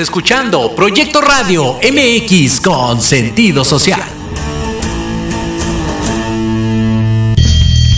Estás 0.00 0.12
escuchando 0.14 0.74
Proyecto 0.74 1.20
Radio 1.20 1.74
MX 1.74 2.62
con 2.62 3.02
sentido 3.02 3.66
social. 3.66 4.02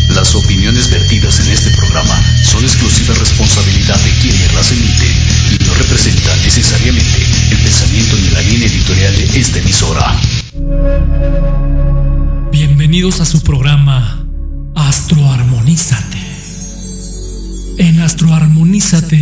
Las 0.09 0.35
opiniones 0.35 0.91
vertidas 0.91 1.39
en 1.39 1.53
este 1.53 1.71
programa 1.71 2.21
son 2.43 2.65
exclusiva 2.65 3.15
responsabilidad 3.15 4.01
de 4.01 4.11
quienes 4.21 4.53
las 4.53 4.73
emiten 4.73 5.13
y 5.53 5.65
no 5.65 5.75
representan 5.75 6.43
necesariamente 6.43 7.23
el 7.53 7.59
pensamiento 7.59 8.17
ni 8.17 8.31
la 8.31 8.43
línea 8.43 8.67
editorial 8.67 9.15
de 9.15 9.39
esta 9.39 9.59
emisora. 9.61 10.21
Bienvenidos 12.51 13.21
a 13.21 13.25
su 13.25 13.41
programa 13.43 14.27
Astroarmonízate. 14.75 16.19
En 17.79 18.01
Astroarmonízate 18.01 19.22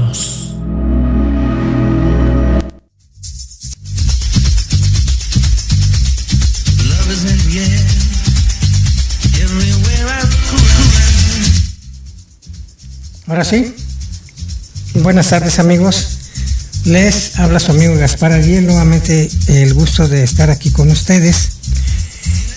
Ahora 13.31 13.45
sí. 13.45 13.73
Buenas 14.95 15.29
tardes 15.29 15.57
amigos. 15.57 16.17
Les 16.83 17.39
habla 17.39 17.61
su 17.61 17.71
amigo 17.71 17.95
Gaspar 17.95 18.33
Ariel, 18.33 18.67
nuevamente 18.67 19.29
el 19.47 19.73
gusto 19.73 20.09
de 20.09 20.21
estar 20.21 20.49
aquí 20.49 20.69
con 20.69 20.91
ustedes. 20.91 21.51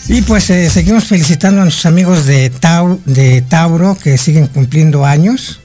Y 0.08 0.22
pues 0.22 0.50
eh, 0.50 0.68
seguimos 0.68 1.04
felicitando 1.04 1.60
a 1.60 1.64
nuestros 1.64 1.86
amigos 1.86 2.26
de, 2.26 2.50
de 3.04 3.42
Tauro 3.42 3.96
que 3.96 4.18
siguen 4.18 4.48
cumpliendo 4.48 5.06
años. 5.06 5.60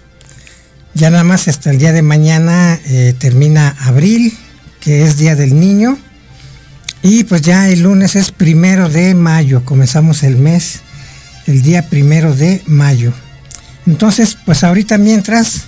Ya 0.93 1.09
nada 1.09 1.23
más 1.23 1.47
hasta 1.47 1.71
el 1.71 1.79
día 1.79 1.91
de 1.91 2.03
mañana 2.03 2.79
eh, 2.85 3.15
termina 3.17 3.75
abril, 3.79 4.37
que 4.79 5.05
es 5.05 5.17
Día 5.17 5.35
del 5.35 5.59
Niño. 5.59 5.97
Y 7.01 7.23
pues 7.23 7.41
ya 7.41 7.67
el 7.67 7.81
lunes 7.81 8.15
es 8.15 8.29
primero 8.29 8.89
de 8.89 9.15
mayo, 9.15 9.65
comenzamos 9.65 10.21
el 10.21 10.35
mes, 10.35 10.81
el 11.47 11.63
día 11.63 11.89
primero 11.89 12.35
de 12.35 12.61
mayo. 12.67 13.11
Entonces, 13.89 14.37
pues 14.45 14.63
ahorita 14.63 14.99
mientras 14.99 15.63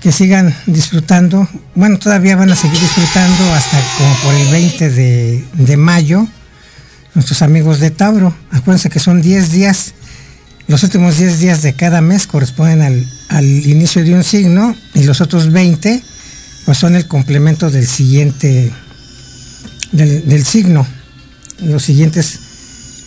que 0.00 0.12
sigan 0.12 0.54
disfrutando, 0.66 1.48
bueno, 1.74 1.98
todavía 1.98 2.36
van 2.36 2.52
a 2.52 2.56
seguir 2.56 2.78
disfrutando 2.78 3.52
hasta 3.52 3.80
como 3.98 4.14
por 4.22 4.34
el 4.34 4.48
20 4.48 4.90
de, 4.90 5.76
mayo, 5.76 6.28
nuestros 7.14 7.42
amigos 7.42 7.80
de 7.80 7.90
Tauro. 7.90 8.32
Acuérdense 8.52 8.90
que 8.90 9.00
son 9.00 9.20
10 9.20 9.50
días, 9.50 9.92
los 10.68 10.84
últimos 10.84 11.18
10 11.18 11.40
días 11.40 11.62
de 11.62 11.74
cada 11.74 12.00
mes 12.00 12.28
corresponden 12.28 12.80
al, 13.28 13.44
inicio 13.44 14.04
de 14.04 14.14
un 14.14 14.22
signo 14.22 14.76
y 14.94 15.02
los 15.02 15.20
otros 15.20 15.50
20 15.50 16.00
pues 16.64 16.78
son 16.78 16.94
el 16.94 17.08
complemento 17.08 17.70
del 17.70 17.88
siguiente, 17.88 18.70
del, 19.90 20.44
signo, 20.44 20.86
los 21.60 21.82
siguientes 21.82 22.38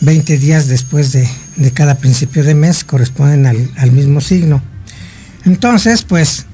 20 0.02 0.36
días 0.36 0.68
después 0.68 1.12
de, 1.12 1.26
de 1.56 1.70
cada 1.72 1.96
principio 1.96 2.44
de 2.44 2.54
mes 2.54 2.84
corresponden 2.84 3.46
al, 3.46 3.92
mismo 3.92 4.20
signo. 4.20 4.62
Entonces, 5.44 6.02
pues, 6.02 6.46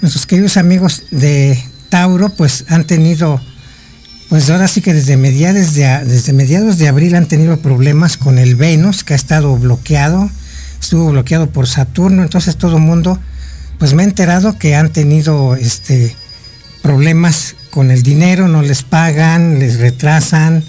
nuestros 0.00 0.26
queridos 0.26 0.56
amigos 0.56 1.04
de 1.10 1.62
Tauro, 1.88 2.30
pues 2.30 2.64
han 2.68 2.84
tenido, 2.84 3.40
pues 4.28 4.50
ahora 4.50 4.68
sí 4.68 4.80
que 4.80 4.94
desde 4.94 5.16
mediados 5.16 5.74
de, 5.74 6.04
desde 6.04 6.32
mediados 6.32 6.78
de 6.78 6.88
abril 6.88 7.14
han 7.14 7.26
tenido 7.26 7.58
problemas 7.58 8.16
con 8.16 8.38
el 8.38 8.56
Venus, 8.56 9.04
que 9.04 9.12
ha 9.12 9.16
estado 9.16 9.56
bloqueado, 9.56 10.30
estuvo 10.80 11.10
bloqueado 11.10 11.50
por 11.50 11.66
Saturno, 11.66 12.22
entonces 12.22 12.56
todo 12.56 12.76
el 12.76 12.82
mundo, 12.82 13.18
pues 13.78 13.94
me 13.94 14.02
he 14.02 14.06
enterado 14.06 14.58
que 14.58 14.74
han 14.74 14.90
tenido 14.92 15.54
este 15.54 16.16
problemas 16.82 17.56
con 17.70 17.90
el 17.90 18.02
dinero, 18.02 18.48
no 18.48 18.62
les 18.62 18.82
pagan, 18.82 19.58
les 19.58 19.78
retrasan, 19.78 20.64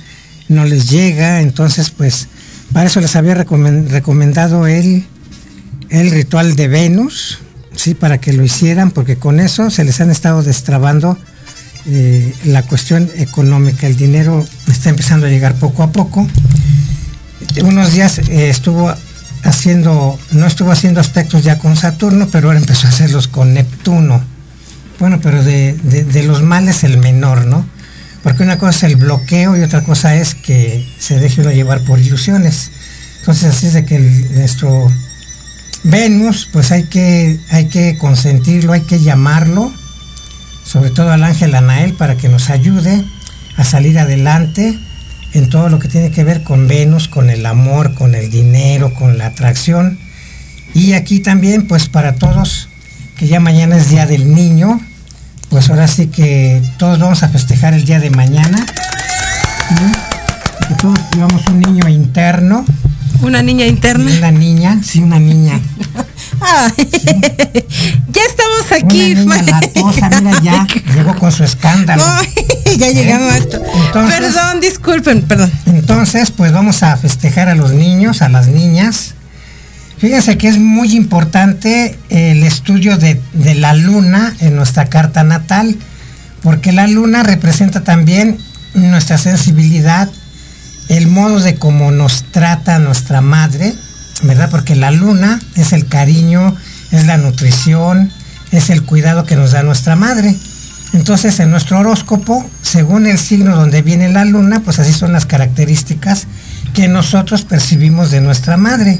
no 0.50 0.66
les 0.66 0.90
llega, 0.90 1.42
entonces 1.42 1.90
pues 1.90 2.28
para 2.74 2.88
eso 2.88 3.02
les 3.02 3.16
había 3.16 3.34
recomendado 3.36 4.68
el, 4.68 5.06
el 5.90 6.12
ritual 6.12 6.56
de 6.56 6.68
Venus, 6.68 7.40
sí, 7.76 7.94
para 7.94 8.20
que 8.20 8.34
lo 8.34 8.44
hicieran, 8.44 8.92
porque 8.92 9.18
con 9.18 9.40
eso 9.40 9.70
se 9.70 9.84
les 9.84 10.00
han 10.02 10.10
estado 10.10 10.44
destrabando 10.44 11.18
eh, 11.88 12.34
la 12.46 12.64
cuestión 12.64 13.10
económica. 13.18 13.88
El 13.88 13.98
dinero 13.98 14.46
está 14.68 14.90
empezando 14.90 15.26
a 15.26 15.30
llegar 15.30 15.56
poco 15.56 15.84
a 15.84 15.92
poco. 15.92 16.28
Unos 17.64 17.94
días 17.94 18.20
eh, 18.20 18.50
estuvo 18.50 18.94
haciendo, 19.44 20.20
no 20.32 20.46
estuvo 20.46 20.72
haciendo 20.72 21.02
aspectos 21.02 21.44
ya 21.44 21.58
con 21.58 21.76
Saturno, 21.76 22.28
pero 22.32 22.48
ahora 22.48 22.60
empezó 22.60 22.88
a 22.88 22.92
hacerlos 22.92 23.28
con 23.28 23.54
Neptuno. 23.54 24.24
Bueno, 25.00 25.20
pero 25.22 25.44
de, 25.44 25.74
de 25.74 26.24
los 26.24 26.44
males 26.44 26.84
el 26.84 27.00
menor, 27.00 27.46
¿no? 27.46 27.66
Porque 28.24 28.44
una 28.44 28.58
cosa 28.58 28.86
es 28.86 28.94
el 28.94 28.98
bloqueo 28.98 29.58
y 29.58 29.62
otra 29.62 29.84
cosa 29.84 30.16
es 30.16 30.36
que 30.36 30.86
se 31.00 31.20
deje 31.20 31.42
uno 31.42 31.52
llevar 31.52 31.82
por 31.82 32.00
ilusiones. 32.00 32.72
Entonces 33.20 33.56
así 33.56 33.68
es 33.68 33.74
de 33.74 33.86
que 33.86 34.00
nuestro 34.00 34.92
Venus, 35.84 36.48
pues 36.52 36.72
hay 36.72 36.84
que, 36.84 37.40
hay 37.50 37.66
que 37.66 37.98
consentirlo, 37.98 38.74
hay 38.74 38.82
que 38.82 39.00
llamarlo, 39.00 39.72
sobre 40.64 40.92
todo 40.92 41.12
al 41.12 41.24
ángel 41.24 41.56
Anael, 41.56 41.94
para 41.94 42.18
que 42.18 42.30
nos 42.30 42.50
ayude 42.50 43.04
a 43.58 43.64
salir 43.64 43.98
adelante 43.98 44.78
en 45.34 45.50
todo 45.50 45.70
lo 45.70 45.80
que 45.80 45.88
tiene 45.88 46.12
que 46.12 46.24
ver 46.24 46.44
con 46.44 46.68
Venus, 46.68 47.08
con 47.08 47.30
el 47.30 47.46
amor, 47.46 47.96
con 47.96 48.14
el 48.16 48.30
dinero, 48.30 48.94
con 48.94 49.18
la 49.18 49.28
atracción. 49.28 49.98
Y 50.74 50.94
aquí 50.94 51.20
también, 51.20 51.68
pues 51.68 51.88
para 51.90 52.16
todos, 52.16 52.70
que 53.18 53.28
ya 53.28 53.40
mañana 53.40 53.78
es 53.78 53.90
Día 53.90 54.06
del 54.06 54.34
Niño, 54.34 54.80
pues 55.52 55.70
ahora 55.70 55.88
sí 55.88 56.08
que 56.08 56.64
todos 56.80 56.98
vamos 56.98 57.22
a 57.24 57.30
festejar 57.30 57.74
el 57.74 57.84
día 57.84 58.00
de 58.00 58.10
mañana. 58.10 58.66
Que 60.68 60.76
todos 60.76 60.98
llevamos 61.14 61.46
un 61.48 61.60
niño 61.60 61.90
interno. 61.90 62.66
¿Una 63.22 63.44
niña 63.44 63.66
interna? 63.68 64.10
Una 64.18 64.32
niña, 64.32 64.80
sí, 64.82 65.02
una 65.02 65.20
niña. 65.20 65.60
ya 66.78 68.22
estamos 68.28 68.72
aquí. 68.72 69.12
Una 69.12 69.42
niña 69.42 69.60
latosa, 69.60 70.10
mira, 70.22 70.42
ya 70.42 70.68
llegó 70.96 71.16
con 71.18 71.34
su 71.34 71.44
escándalo. 71.44 72.02
ya 72.78 72.90
llegamos 72.90 73.34
a 73.34 73.38
esto. 73.38 73.62
perdón, 73.92 74.62
disculpen, 74.62 75.24
perdón. 75.24 75.52
Entonces, 75.66 76.32
pues 76.32 76.54
vamos 76.54 76.82
a 76.82 76.96
festejar 76.96 77.50
a 77.50 77.56
los 77.56 77.74
niños, 77.74 78.22
a 78.22 78.30
las 78.30 78.48
niñas 78.48 79.16
Fíjense 80.02 80.36
que 80.36 80.48
es 80.48 80.58
muy 80.58 80.96
importante 80.96 81.96
el 82.10 82.42
estudio 82.42 82.98
de, 82.98 83.22
la 83.54 83.76
luna 83.76 84.36
en 84.40 84.56
nuestra 84.56 84.90
carta 84.90 85.24
natal, 85.24 85.78
porque 86.42 86.72
la 86.72 86.88
luna 86.88 87.22
representa 87.22 87.84
también 87.84 88.40
nuestra 88.74 89.20
sensibilidad, 89.20 90.10
el 90.90 91.06
modo 91.06 91.40
de 91.40 91.54
cómo 91.54 91.92
nos 91.92 92.24
trata 92.32 92.80
nuestra 92.80 93.22
madre, 93.22 93.76
¿verdad? 94.24 94.50
Porque 94.50 94.76
la 94.76 94.90
luna 94.90 95.40
es 95.56 95.72
el 95.72 95.86
cariño, 95.86 96.56
es 96.92 97.06
la 97.06 97.18
nutrición, 97.18 98.12
es 98.52 98.72
el 98.72 98.82
cuidado 98.82 99.26
que 99.26 99.36
nos 99.36 99.52
da 99.52 99.62
nuestra 99.62 99.96
madre. 99.96 100.36
Entonces, 100.94 101.40
en 101.40 101.52
nuestro 101.52 101.78
horóscopo, 101.78 102.50
según 102.64 103.06
el 103.06 103.20
signo 103.20 103.56
donde 103.56 103.84
viene 103.84 104.10
la 104.10 104.26
luna, 104.26 104.62
pues 104.62 104.80
así 104.80 104.94
son 104.94 105.14
las 105.14 105.28
características 105.28 106.26
que 106.74 106.88
nosotros 106.88 107.44
percibimos 107.44 108.10
de 108.10 108.22
nuestra 108.22 108.58
madre. 108.58 109.00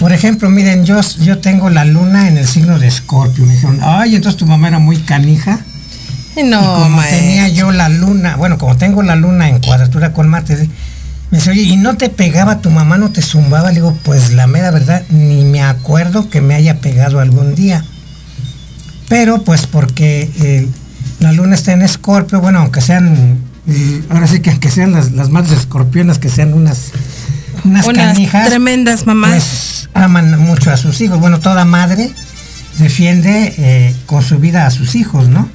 Por 0.00 0.14
ejemplo, 0.14 0.48
miren, 0.48 0.86
yo, 0.86 0.98
yo 1.20 1.38
tengo 1.40 1.68
la 1.68 1.84
luna 1.84 2.26
en 2.26 2.38
el 2.38 2.46
signo 2.48 2.78
de 2.78 2.88
Escorpio. 2.88 3.44
Me 3.44 3.52
dijeron, 3.52 3.80
ay, 3.82 4.16
entonces 4.16 4.38
tu 4.38 4.46
mamá 4.46 4.68
era 4.68 4.78
muy 4.78 4.96
canija. 4.96 5.60
No, 6.42 6.58
y 6.58 6.82
como 6.82 7.02
tenía 7.02 7.48
yo 7.48 7.70
la 7.70 7.90
luna, 7.90 8.36
bueno, 8.36 8.56
como 8.56 8.78
tengo 8.78 9.02
la 9.02 9.14
luna 9.14 9.50
en 9.50 9.60
cuadratura 9.60 10.14
con 10.14 10.26
Marte, 10.26 10.70
me 11.30 11.36
dice, 11.36 11.50
oye, 11.50 11.62
¿y 11.62 11.76
no 11.76 11.98
te 11.98 12.08
pegaba 12.08 12.62
tu 12.62 12.70
mamá, 12.70 12.96
no 12.96 13.10
te 13.10 13.20
zumbaba? 13.20 13.68
Le 13.68 13.74
digo, 13.74 13.94
pues 14.02 14.32
la 14.32 14.46
mera 14.46 14.70
verdad, 14.70 15.02
ni 15.10 15.44
me 15.44 15.62
acuerdo 15.62 16.30
que 16.30 16.40
me 16.40 16.54
haya 16.54 16.80
pegado 16.80 17.20
algún 17.20 17.54
día. 17.54 17.84
Pero 19.10 19.42
pues 19.42 19.66
porque 19.66 20.30
eh, 20.40 20.66
la 21.18 21.32
luna 21.32 21.56
está 21.56 21.72
en 21.72 21.82
Escorpio, 21.82 22.40
bueno, 22.40 22.60
aunque 22.60 22.80
sean, 22.80 23.38
eh, 23.68 24.02
ahora 24.08 24.26
sí 24.26 24.40
que 24.40 24.48
aunque 24.48 24.70
sean 24.70 24.92
las, 24.92 25.12
las 25.12 25.28
madres 25.28 25.58
escorpionas, 25.58 26.18
que 26.18 26.30
sean 26.30 26.54
unas, 26.54 26.92
unas, 27.64 27.86
canijas, 27.86 28.48
tremendas 28.48 29.06
mamás. 29.06 29.30
Pues, 29.30 29.79
aman 29.94 30.38
mucho 30.40 30.70
a 30.72 30.76
sus 30.76 31.00
hijos. 31.00 31.18
Bueno, 31.20 31.40
toda 31.40 31.64
madre 31.64 32.10
defiende 32.78 33.54
eh, 33.58 33.94
con 34.06 34.22
su 34.22 34.38
vida 34.38 34.66
a 34.66 34.70
sus 34.70 34.94
hijos, 34.94 35.28
¿no? 35.28 35.48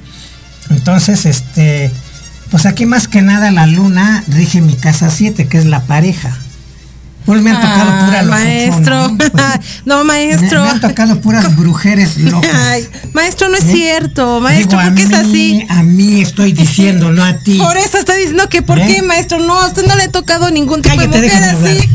Entonces, 0.70 1.26
este, 1.26 1.90
pues 2.50 2.66
aquí 2.66 2.86
más 2.86 3.08
que 3.08 3.22
nada 3.22 3.50
la 3.50 3.66
luna 3.66 4.22
rige 4.28 4.60
mi 4.60 4.74
casa 4.74 5.10
7, 5.10 5.48
que 5.48 5.58
es 5.58 5.64
la 5.66 5.80
pareja. 5.82 6.36
Pues 7.24 7.42
me 7.42 7.50
han 7.50 7.56
tocado 7.60 7.90
Ah, 7.90 8.04
pura 8.06 8.22
maestro. 8.22 9.08
locochona, 9.08 9.54
¿eh? 9.56 9.60
No, 9.84 10.04
maestro. 10.04 10.60
Me, 10.60 10.66
me 10.66 10.70
han 10.70 10.80
tocado 10.80 11.20
puras 11.20 11.56
brujeres 11.56 12.16
locas. 12.18 12.50
Ay, 12.54 12.88
maestro, 13.14 13.48
no 13.48 13.56
es 13.56 13.64
¿Eh? 13.64 13.72
cierto. 13.72 14.40
Maestro, 14.40 14.78
Digo, 14.78 14.90
¿por 14.90 14.94
qué 14.94 15.02
es 15.02 15.12
así? 15.12 15.66
A 15.68 15.82
mí 15.82 16.20
estoy 16.20 16.52
diciendo, 16.52 17.10
no 17.10 17.24
a 17.24 17.34
ti. 17.38 17.58
Por 17.58 17.76
eso 17.78 17.98
está 17.98 18.14
diciendo 18.14 18.48
que 18.48 18.62
por 18.62 18.78
¿Eh? 18.78 18.86
qué, 18.86 19.02
maestro. 19.02 19.40
No, 19.40 19.60
a 19.60 19.66
usted 19.66 19.84
no 19.86 19.96
le 19.96 20.04
ha 20.04 20.10
tocado 20.12 20.50
ningún 20.52 20.82
tipo 20.82 20.94
Cállate, 20.94 21.20
de 21.20 21.26
mujer 21.28 21.42
así. 21.42 21.88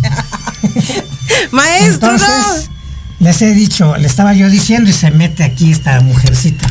maestro, 1.52 2.12
Entonces, 2.12 2.70
les 3.20 3.42
he 3.42 3.54
dicho, 3.54 3.96
le 3.98 4.08
estaba 4.08 4.34
yo 4.34 4.50
diciendo 4.50 4.90
y 4.90 4.94
se 4.94 5.12
mete 5.12 5.44
aquí 5.44 5.72
esta 5.72 6.00
mujercita. 6.02 6.68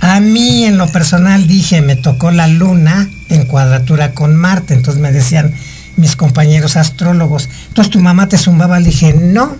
A 0.00 0.20
mí 0.20 0.64
en 0.64 0.76
lo 0.76 0.86
personal 0.88 1.46
dije, 1.46 1.80
me 1.80 1.96
tocó 1.96 2.30
la 2.30 2.46
luna 2.46 3.08
en 3.30 3.46
cuadratura 3.46 4.12
con 4.12 4.36
Marte, 4.36 4.74
entonces 4.74 5.00
me 5.00 5.12
decían 5.12 5.54
mis 5.96 6.14
compañeros 6.14 6.76
astrólogos, 6.76 7.48
entonces 7.68 7.90
tu 7.90 8.00
mamá 8.00 8.28
te 8.28 8.36
zumbaba, 8.36 8.78
le 8.80 8.86
dije, 8.86 9.14
no, 9.14 9.56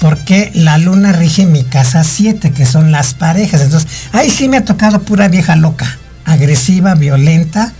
porque 0.00 0.50
la 0.54 0.78
luna 0.78 1.12
rige 1.12 1.44
mi 1.44 1.64
casa 1.64 2.02
7, 2.02 2.52
que 2.52 2.64
son 2.64 2.92
las 2.92 3.12
parejas, 3.12 3.60
entonces, 3.60 3.90
ahí 4.12 4.30
sí 4.30 4.48
me 4.48 4.56
ha 4.56 4.64
tocado 4.64 5.02
pura 5.02 5.28
vieja 5.28 5.54
loca, 5.54 5.98
agresiva, 6.24 6.94
violenta, 6.94 7.72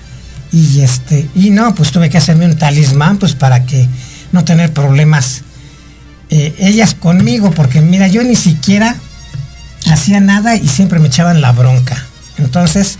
y 0.52 0.80
este, 0.80 1.26
y 1.34 1.50
no, 1.50 1.74
pues 1.74 1.90
tuve 1.90 2.10
que 2.10 2.18
hacerme 2.18 2.44
un 2.44 2.58
talismán, 2.58 3.16
pues 3.16 3.34
para 3.34 3.64
que 3.64 3.88
no 4.32 4.44
tener 4.44 4.72
problemas 4.74 5.42
eh, 6.34 6.54
ellas 6.60 6.94
conmigo, 6.94 7.50
porque 7.50 7.82
mira, 7.82 8.08
yo 8.08 8.22
ni 8.22 8.36
siquiera 8.36 8.96
hacía 9.90 10.18
nada 10.18 10.56
y 10.56 10.66
siempre 10.66 10.98
me 10.98 11.08
echaban 11.08 11.42
la 11.42 11.52
bronca. 11.52 12.06
Entonces, 12.38 12.96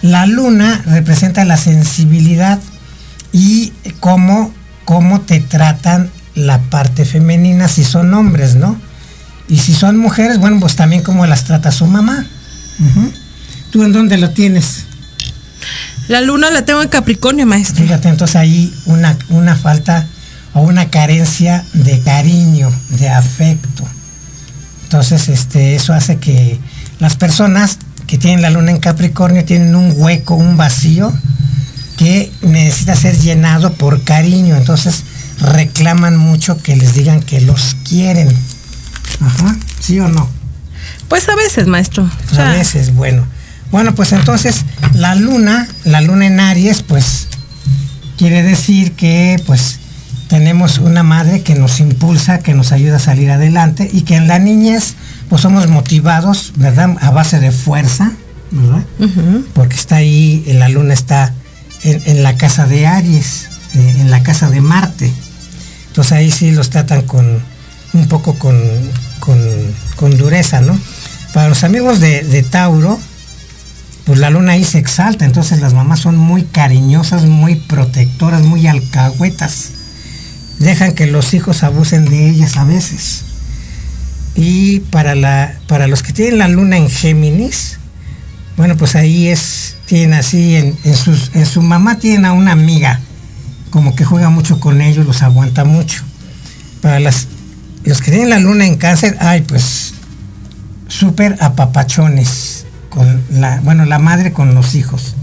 la 0.00 0.24
luna 0.24 0.82
representa 0.86 1.44
la 1.44 1.58
sensibilidad 1.58 2.58
y 3.32 3.74
cómo, 4.00 4.50
cómo 4.86 5.20
te 5.20 5.40
tratan 5.40 6.10
la 6.34 6.58
parte 6.58 7.04
femenina 7.04 7.68
si 7.68 7.84
son 7.84 8.14
hombres, 8.14 8.54
¿no? 8.54 8.80
Y 9.46 9.58
si 9.58 9.74
son 9.74 9.98
mujeres, 9.98 10.38
bueno, 10.38 10.58
pues 10.58 10.74
también 10.74 11.02
cómo 11.02 11.26
las 11.26 11.44
trata 11.44 11.70
su 11.70 11.84
mamá. 11.86 12.24
¿Tú 13.70 13.84
en 13.84 13.92
dónde 13.92 14.16
lo 14.16 14.30
tienes? 14.30 14.84
la 16.08 16.22
luna 16.22 16.50
la 16.50 16.64
tengo 16.64 16.80
en 16.80 16.88
Capricornio, 16.88 17.44
maestro. 17.44 17.84
Fíjate, 17.84 18.08
entonces 18.08 18.36
ahí 18.36 18.74
una, 18.86 19.18
una 19.28 19.54
falta 19.54 20.06
o 20.54 20.62
una 20.62 20.88
carencia 20.90 21.64
de 21.74 22.00
cariño, 22.00 22.72
de 22.90 23.10
afecto. 23.10 23.84
Entonces, 24.84 25.28
este, 25.28 25.74
eso 25.74 25.92
hace 25.92 26.16
que 26.16 26.58
las 27.00 27.16
personas 27.16 27.78
que 28.06 28.18
tienen 28.18 28.42
la 28.42 28.50
luna 28.50 28.70
en 28.70 28.78
Capricornio 28.78 29.44
tienen 29.44 29.74
un 29.74 29.92
hueco, 29.96 30.34
un 30.34 30.56
vacío 30.56 31.12
que 31.96 32.30
necesita 32.42 32.94
ser 32.94 33.18
llenado 33.18 33.72
por 33.74 34.02
cariño. 34.02 34.56
Entonces 34.56 35.04
reclaman 35.40 36.16
mucho 36.16 36.60
que 36.62 36.76
les 36.76 36.94
digan 36.94 37.22
que 37.22 37.40
los 37.40 37.76
quieren. 37.88 38.28
Ajá, 39.20 39.56
¿sí 39.80 39.98
o 40.00 40.08
no? 40.08 40.28
Pues 41.08 41.28
a 41.28 41.36
veces, 41.36 41.66
maestro. 41.66 42.08
O 42.32 42.40
A 42.40 42.50
veces, 42.50 42.94
bueno. 42.94 43.26
Bueno, 43.70 43.94
pues 43.94 44.12
entonces 44.12 44.64
la 44.94 45.14
luna, 45.14 45.66
la 45.84 46.00
luna 46.00 46.26
en 46.26 46.38
Aries, 46.38 46.82
pues 46.82 47.26
quiere 48.16 48.42
decir 48.42 48.92
que 48.92 49.42
pues 49.46 49.80
tenemos 50.28 50.78
una 50.78 51.02
madre 51.02 51.42
que 51.42 51.54
nos 51.54 51.80
impulsa, 51.80 52.38
que 52.38 52.54
nos 52.54 52.72
ayuda 52.72 52.96
a 52.96 53.00
salir 53.00 53.30
adelante 53.30 53.88
y 53.92 54.02
que 54.02 54.16
en 54.16 54.28
la 54.28 54.38
niñez 54.38 54.94
pues 55.28 55.42
somos 55.42 55.68
motivados, 55.68 56.52
¿verdad? 56.56 56.96
A 57.00 57.10
base 57.10 57.40
de 57.40 57.50
fuerza, 57.50 58.12
¿verdad? 58.50 58.84
Porque 59.52 59.76
está 59.76 59.96
ahí, 59.96 60.44
la 60.46 60.68
luna 60.68 60.94
está 60.94 61.32
en, 61.82 62.02
en 62.06 62.22
la 62.22 62.36
casa 62.36 62.66
de 62.66 62.86
Aries, 62.86 63.48
eh, 63.74 63.96
en 64.00 64.10
la 64.10 64.22
casa 64.22 64.50
de 64.50 64.60
Marte. 64.60 65.12
Entonces 65.88 66.12
ahí 66.12 66.30
sí 66.30 66.50
los 66.50 66.70
tratan 66.70 67.02
con 67.02 67.40
un 67.92 68.08
poco 68.08 68.34
con, 68.34 68.60
con, 69.20 69.38
con 69.96 70.16
dureza, 70.16 70.60
¿no? 70.60 70.78
Para 71.32 71.48
los 71.48 71.64
amigos 71.64 72.00
de, 72.00 72.22
de 72.22 72.42
Tauro, 72.42 72.98
pues 74.04 74.18
la 74.18 74.30
luna 74.30 74.52
ahí 74.52 74.64
se 74.64 74.78
exalta, 74.78 75.24
entonces 75.24 75.60
las 75.60 75.74
mamás 75.74 76.00
son 76.00 76.16
muy 76.16 76.44
cariñosas, 76.44 77.24
muy 77.24 77.56
protectoras, 77.56 78.42
muy 78.42 78.66
alcahuetas. 78.66 79.70
Dejan 80.64 80.92
que 80.92 81.06
los 81.06 81.34
hijos 81.34 81.62
abusen 81.62 82.06
de 82.06 82.30
ellas 82.30 82.56
a 82.56 82.64
veces. 82.64 83.22
Y 84.34 84.80
para, 84.80 85.14
la, 85.14 85.54
para 85.68 85.86
los 85.88 86.02
que 86.02 86.14
tienen 86.14 86.38
la 86.38 86.48
luna 86.48 86.78
en 86.78 86.88
Géminis, 86.88 87.78
bueno, 88.56 88.74
pues 88.78 88.96
ahí 88.96 89.28
es, 89.28 89.76
tienen 89.84 90.14
así, 90.14 90.56
en, 90.56 90.74
en 90.84 90.96
sus, 90.96 91.30
en 91.34 91.44
su 91.44 91.60
mamá 91.60 91.98
tienen 91.98 92.24
a 92.24 92.32
una 92.32 92.52
amiga, 92.52 93.00
como 93.68 93.94
que 93.94 94.06
juega 94.06 94.30
mucho 94.30 94.58
con 94.58 94.80
ellos, 94.80 95.04
los 95.04 95.20
aguanta 95.22 95.64
mucho. 95.64 96.02
Para 96.80 96.98
las, 96.98 97.28
los 97.84 98.00
que 98.00 98.10
tienen 98.10 98.30
la 98.30 98.38
luna 98.38 98.64
en 98.64 98.76
cáncer, 98.76 99.18
ay, 99.20 99.42
pues 99.42 99.92
súper 100.88 101.36
apapachones, 101.40 102.64
con 102.88 103.22
la, 103.28 103.60
bueno, 103.60 103.84
la 103.84 103.98
madre 103.98 104.32
con 104.32 104.54
los 104.54 104.74
hijos. 104.74 105.14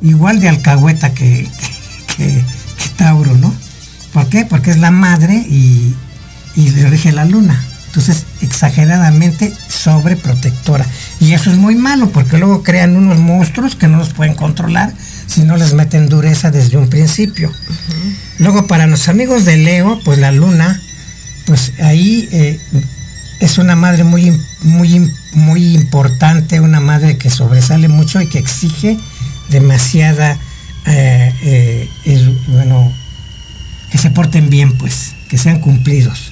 Igual 0.00 0.38
de 0.38 0.48
alcahueta 0.48 1.12
que, 1.12 1.48
que, 2.16 2.26
que 2.26 2.88
Tauro, 2.96 3.34
¿no? 3.34 3.52
¿Por 4.16 4.30
qué? 4.30 4.46
Porque 4.46 4.70
es 4.70 4.78
la 4.78 4.90
madre 4.90 5.34
y, 5.34 5.94
y 6.54 6.70
le 6.70 6.88
rige 6.88 7.12
la 7.12 7.26
luna. 7.26 7.62
Entonces, 7.88 8.24
exageradamente 8.40 9.52
sobreprotectora. 9.68 10.86
Y 11.20 11.34
eso 11.34 11.50
es 11.50 11.58
muy 11.58 11.74
malo 11.74 12.08
porque 12.08 12.38
luego 12.38 12.62
crean 12.62 12.96
unos 12.96 13.18
monstruos 13.18 13.76
que 13.76 13.88
no 13.88 13.98
los 13.98 14.14
pueden 14.14 14.32
controlar 14.34 14.90
si 15.26 15.42
no 15.42 15.58
les 15.58 15.74
meten 15.74 16.08
dureza 16.08 16.50
desde 16.50 16.78
un 16.78 16.88
principio. 16.88 17.52
Luego, 18.38 18.66
para 18.66 18.86
los 18.86 19.06
amigos 19.10 19.44
de 19.44 19.58
Leo, 19.58 20.00
pues 20.02 20.18
la 20.18 20.32
luna, 20.32 20.80
pues 21.44 21.72
ahí 21.82 22.26
eh, 22.32 22.58
es 23.40 23.58
una 23.58 23.76
madre 23.76 24.02
muy, 24.04 24.32
muy, 24.62 25.12
muy 25.34 25.74
importante, 25.74 26.60
una 26.60 26.80
madre 26.80 27.18
que 27.18 27.28
sobresale 27.28 27.88
mucho 27.88 28.22
y 28.22 28.28
que 28.28 28.38
exige 28.38 28.96
demasiada, 29.50 30.38
eh, 30.86 31.34
eh, 31.42 31.90
el- 32.06 32.40
bueno, 32.48 32.94
que 33.96 34.02
se 34.02 34.10
porten 34.10 34.50
bien, 34.50 34.76
pues, 34.76 35.14
que 35.30 35.38
sean 35.38 35.58
cumplidos. 35.58 36.30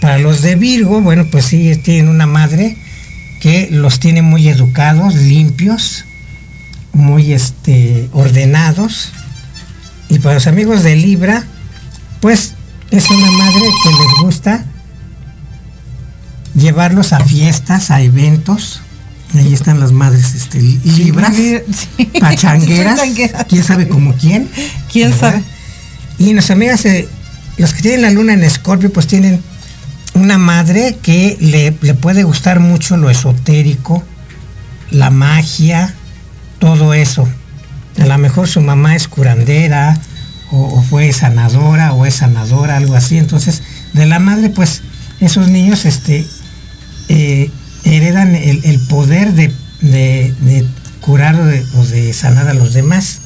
Para 0.00 0.18
los 0.18 0.42
de 0.42 0.56
Virgo, 0.56 1.00
bueno, 1.00 1.24
pues 1.30 1.44
sí, 1.44 1.76
tienen 1.76 2.08
una 2.08 2.26
madre 2.26 2.76
que 3.40 3.68
los 3.70 4.00
tiene 4.00 4.22
muy 4.22 4.48
educados, 4.48 5.14
limpios, 5.14 6.04
muy 6.92 7.32
este, 7.32 8.08
ordenados. 8.12 9.12
Y 10.08 10.18
para 10.18 10.34
los 10.34 10.48
amigos 10.48 10.82
de 10.82 10.96
Libra, 10.96 11.44
pues 12.20 12.54
es 12.90 13.08
una 13.08 13.30
madre 13.30 13.62
que 13.84 13.90
les 13.90 14.24
gusta 14.24 14.64
llevarlos 16.56 17.12
a 17.12 17.20
fiestas, 17.20 17.92
a 17.92 18.00
eventos. 18.02 18.80
Ahí 19.36 19.54
están 19.54 19.78
las 19.78 19.92
madres 19.92 20.34
este, 20.34 20.60
libras, 20.60 21.36
Sí. 21.36 22.04
pachangueras, 22.18 22.98
Pachangueras. 22.98 23.44
quién 23.48 23.62
sabe 23.62 23.86
como 23.86 24.12
quién. 24.14 24.48
¿Quién 24.90 25.10
¿verdad? 25.12 25.30
sabe? 25.34 25.44
Y 26.20 26.32
nuestras 26.34 26.54
amigas, 26.56 26.84
eh, 26.84 27.08
los 27.56 27.72
que 27.74 27.80
tienen 27.82 28.02
la 28.02 28.10
luna 28.10 28.34
en 28.34 28.44
Escorpio, 28.44 28.92
pues 28.92 29.06
tienen 29.06 29.42
una 30.14 30.36
madre 30.38 30.98
que 31.02 31.36
le, 31.40 31.74
le 31.80 31.94
puede 31.94 32.24
gustar 32.24 32.60
mucho 32.60 32.96
lo 32.98 33.08
esotérico, 33.08 34.04
la 34.90 35.10
magia, 35.10 35.94
todo 36.58 36.92
eso. 36.94 37.26
A 37.98 38.04
lo 38.06 38.18
mejor 38.18 38.48
su 38.48 38.60
mamá 38.60 38.94
es 38.96 39.08
curandera, 39.08 39.98
o, 40.52 40.82
fue 40.82 41.10
sanadora, 41.14 41.94
o 41.94 42.04
es 42.04 42.16
sanadora, 42.16 42.76
algo 42.76 42.96
así. 42.96 43.16
Entonces, 43.16 43.62
de 43.94 44.04
la 44.04 44.18
madre, 44.18 44.50
pues, 44.50 44.82
esos 45.20 45.48
niños 45.48 45.86
este, 45.86 46.26
eh, 47.08 47.50
heredan 47.84 48.34
el, 48.34 48.78
poder 48.88 49.32
de, 49.32 49.54
de- 49.80 50.34
de 50.42 50.66
curar 51.00 51.34
o 51.36 51.46
de- 51.46 51.64
o 51.76 51.86
de 51.86 52.12
sanar 52.12 52.46
a 52.48 52.52
los 52.54 52.74
demás. 52.74 53.20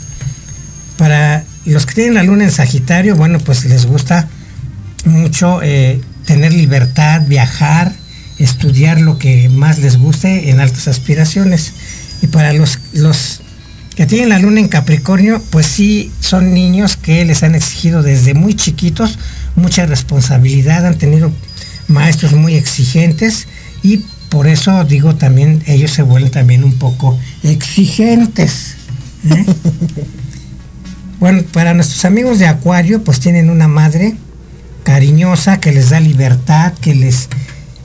Para 0.97 1.45
los 1.67 1.87
que 1.87 1.95
tienen 1.95 2.15
la 2.15 2.23
luna 2.23 2.45
en 2.45 2.51
Sagitario, 2.51 3.17
bueno, 3.17 3.39
pues 3.39 3.65
les 3.65 3.87
gusta 3.87 4.29
mucho 5.05 5.61
eh, 5.63 6.01
tener 6.27 6.53
libertad, 6.53 7.23
viajar, 7.27 7.93
estudiar 8.39 9.01
lo 9.01 9.19
que 9.19 9.49
más 9.49 9.79
les 9.79 9.97
guste 9.97 10.51
en 10.51 10.61
altas 10.61 10.89
aspiraciones. 10.89 11.73
Y 12.23 12.27
para 12.29 12.53
los, 12.53 12.79
los 12.93 13.41
que 13.97 14.07
tienen 14.07 14.29
la 14.29 14.39
luna 14.39 14.61
en 14.61 14.69
Capricornio, 14.69 15.43
pues 15.51 15.67
sí 15.67 16.13
son 16.21 16.53
niños 16.53 16.97
que 16.97 17.25
les 17.25 17.43
han 17.43 17.55
exigido 17.55 18.03
desde 18.03 18.35
muy 18.35 18.55
chiquitos 18.55 19.19
mucha 19.57 19.87
responsabilidad, 19.87 20.87
han 20.87 20.99
tenido 20.99 21.33
maestros 21.89 22.33
muy 22.33 22.55
exigentes 22.55 23.47
y 23.83 23.99
por 24.31 24.47
eso 24.49 24.85
digo 24.85 25.15
también 25.15 25.63
ellos 25.67 25.93
se 25.93 26.03
vuelven 26.03 26.31
también 26.31 26.65
un 26.65 26.75
poco 26.75 27.19
exigentes. 27.43 28.75
¿eh? 29.31 29.45
Bueno, 31.21 31.43
para 31.53 31.75
nuestros 31.75 32.05
amigos 32.05 32.39
de 32.39 32.47
Acuario, 32.47 33.03
pues 33.05 33.21
tienen 33.21 33.51
una 33.51 33.69
madre 33.69 34.15
cariñosa 34.83 35.61
que 35.61 35.73
les 35.73 35.91
da 35.91 36.01
libertad, 36.01 36.75
que 36.81 36.95
les, 36.95 37.29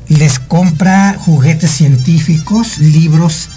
les 0.07 0.39
compra 0.39 1.15
juguetes 1.17 1.71
científicos, 1.71 2.79
libros 2.79 3.49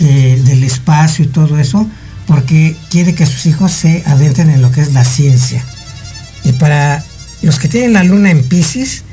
eh, 0.00 0.40
del 0.44 0.64
espacio 0.64 1.24
y 1.24 1.28
todo 1.28 1.58
eso, 1.58 1.86
porque 2.26 2.76
quiere 2.90 3.14
que 3.14 3.26
sus 3.26 3.46
hijos 3.46 3.72
se 3.72 4.02
adentren 4.06 4.50
en 4.50 4.62
lo 4.62 4.72
que 4.72 4.80
es 4.80 4.92
la 4.92 5.04
ciencia. 5.04 5.64
Y 6.44 6.52
para 6.52 7.04
los 7.42 7.58
que 7.58 7.68
tienen 7.68 7.92
la 7.92 8.04
luna 8.04 8.30
en 8.30 8.42
Pisces, 8.42 9.04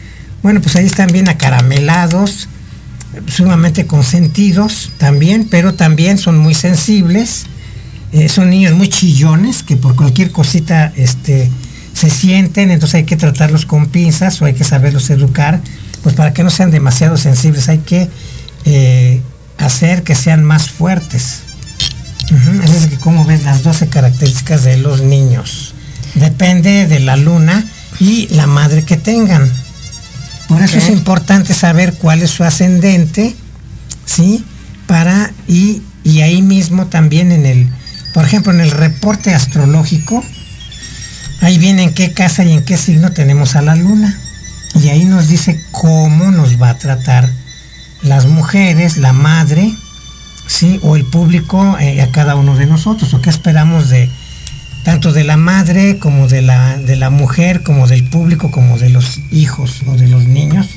bueno, 0.42 0.62
pues 0.62 0.76
ahí 0.76 0.86
están 0.86 1.08
bien 1.12 1.28
acaramelados, 1.28 2.48
sumamente 3.28 3.86
consentidos 3.86 4.92
también, 4.98 5.48
pero 5.50 5.74
también 5.74 6.18
son 6.18 6.38
muy 6.38 6.54
sensibles. 6.54 7.46
Eh, 8.12 8.30
son 8.30 8.50
niños 8.50 8.74
muy 8.74 8.88
chillones 8.88 9.64
que 9.64 9.76
por 9.76 9.96
cualquier 9.96 10.32
cosita 10.32 10.94
este, 10.96 11.50
se 11.94 12.10
sienten, 12.10 12.72
entonces 12.72 12.96
hay 12.96 13.04
que 13.04 13.18
tratarlos 13.18 13.66
con 13.66 13.88
pinzas 13.88 14.42
o 14.42 14.46
hay 14.46 14.54
que 14.54 14.64
saberlos 14.64 15.10
educar, 15.10 15.62
pues 16.04 16.16
para 16.16 16.34
que 16.34 16.44
no 16.44 16.50
sean 16.50 16.72
demasiado 16.72 17.18
sensibles, 17.18 17.68
hay 17.70 17.80
que 17.80 18.08
eh, 18.66 19.22
hacer 19.58 20.04
que 20.04 20.16
sean 20.16 20.44
más 20.44 20.70
fuertes. 20.70 21.42
Es 22.64 22.88
que 22.88 22.98
como 22.98 23.24
ves 23.26 23.44
las 23.44 23.64
12 23.64 23.88
características 23.88 24.64
de 24.64 24.78
los 24.78 25.02
niños. 25.02 25.74
Depende 26.16 26.86
de 26.86 27.00
la 27.00 27.16
luna 27.16 27.66
y 28.00 28.28
la 28.30 28.48
madre 28.48 28.84
que 28.84 28.98
tengan. 28.98 29.50
Por 30.50 30.62
eso 30.62 30.78
es 30.78 30.90
importante 30.90 31.54
saber 31.54 31.94
cuál 31.94 32.22
es 32.22 32.32
su 32.32 32.44
ascendente, 32.44 33.36
¿sí? 34.06 34.44
Para, 34.88 35.32
y, 35.48 35.82
y 36.04 36.22
ahí 36.22 36.42
mismo 36.42 36.88
también 36.88 37.32
en 37.32 37.46
el, 37.46 37.70
por 38.18 38.26
ejemplo, 38.26 38.52
en 38.52 38.62
el 38.62 38.72
reporte 38.72 39.36
astrológico, 39.36 40.24
ahí 41.42 41.60
viene 41.60 41.84
en 41.84 41.94
qué 41.94 42.14
casa 42.14 42.44
y 42.44 42.52
en 42.52 42.66
qué 42.66 42.76
signo 42.76 43.12
tenemos 43.12 43.56
a 43.56 43.62
la 43.62 43.76
luna. 43.76 44.20
Y 44.74 44.90
ahí 44.90 45.06
nos 45.06 45.28
dice 45.28 45.62
cómo 45.70 46.32
nos 46.32 46.60
va 46.60 46.72
a 46.72 46.80
tratar 46.80 47.30
las 48.02 48.26
mujeres, 48.26 48.98
la 48.98 49.14
madre, 49.14 49.72
¿sí? 50.48 50.80
O 50.82 50.96
el 50.96 51.06
público 51.06 51.78
eh, 51.80 52.02
a 52.02 52.10
cada 52.12 52.34
uno 52.34 52.56
de 52.56 52.66
nosotros, 52.66 53.14
o 53.14 53.22
qué 53.22 53.30
esperamos 53.30 53.90
de 53.90 54.10
tanto 54.84 55.14
de 55.14 55.24
la 55.24 55.38
madre 55.38 56.00
como 56.00 56.28
de 56.28 56.42
la, 56.42 56.76
de 56.80 56.96
la 56.96 57.12
mujer, 57.12 57.62
como 57.62 57.86
del 57.86 58.04
público, 58.10 58.50
como 58.50 58.80
de 58.80 58.90
los 58.90 59.20
hijos 59.30 59.84
o 59.86 59.96
de 59.96 60.08
los 60.08 60.26
niños, 60.26 60.70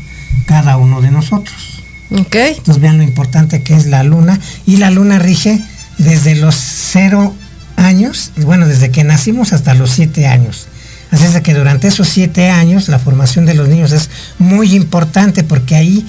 cada 0.44 0.76
uno 0.76 1.00
de 1.00 1.10
nosotros. 1.10 1.80
Ok. 2.10 2.34
Entonces 2.34 2.82
vean 2.82 2.98
lo 2.98 3.02
importante 3.02 3.62
que 3.62 3.76
es 3.76 3.86
la 3.86 4.02
luna, 4.02 4.38
y 4.66 4.76
la 4.76 4.90
luna 4.90 5.18
rige 5.18 5.58
desde 6.00 6.34
los 6.34 6.54
cero 6.54 7.34
años, 7.76 8.32
bueno, 8.36 8.66
desde 8.66 8.90
que 8.90 9.04
nacimos 9.04 9.52
hasta 9.52 9.74
los 9.74 9.90
siete 9.90 10.26
años. 10.26 10.66
Así 11.10 11.24
es 11.24 11.40
que 11.40 11.54
durante 11.54 11.88
esos 11.88 12.08
siete 12.08 12.50
años 12.50 12.88
la 12.88 12.98
formación 12.98 13.44
de 13.44 13.54
los 13.54 13.68
niños 13.68 13.92
es 13.92 14.08
muy 14.38 14.74
importante 14.74 15.42
porque 15.42 15.76
ahí 15.76 16.06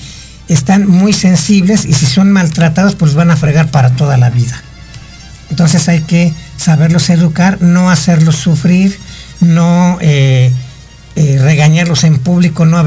están 0.47 0.87
muy 0.87 1.11
sensibles 1.11 1.85
y 1.85 1.93
si 1.93 2.05
son 2.05 2.31
maltratados 2.31 2.95
pues 2.95 3.15
van 3.15 3.31
a 3.31 3.35
fregar 3.35 3.69
para 3.69 3.91
toda 3.91 4.17
la 4.17 4.29
vida. 4.29 4.61
Entonces 5.49 5.89
hay 5.89 6.01
que 6.01 6.33
saberlos 6.55 7.09
educar, 7.09 7.61
no 7.61 7.89
hacerlos 7.89 8.35
sufrir, 8.37 8.97
no 9.41 9.97
eh, 10.01 10.51
eh, 11.15 11.39
regañarlos 11.41 12.05
en 12.05 12.19
público, 12.19 12.65
no 12.65 12.77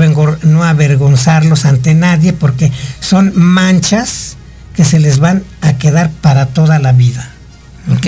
avergonzarlos 0.65 1.65
ante 1.67 1.95
nadie 1.95 2.33
porque 2.33 2.73
son 3.01 3.33
manchas 3.35 4.37
que 4.75 4.85
se 4.85 4.99
les 4.99 5.19
van 5.19 5.43
a 5.61 5.75
quedar 5.75 6.11
para 6.11 6.47
toda 6.47 6.79
la 6.79 6.93
vida. 6.93 7.31
¿Ok? 7.97 8.07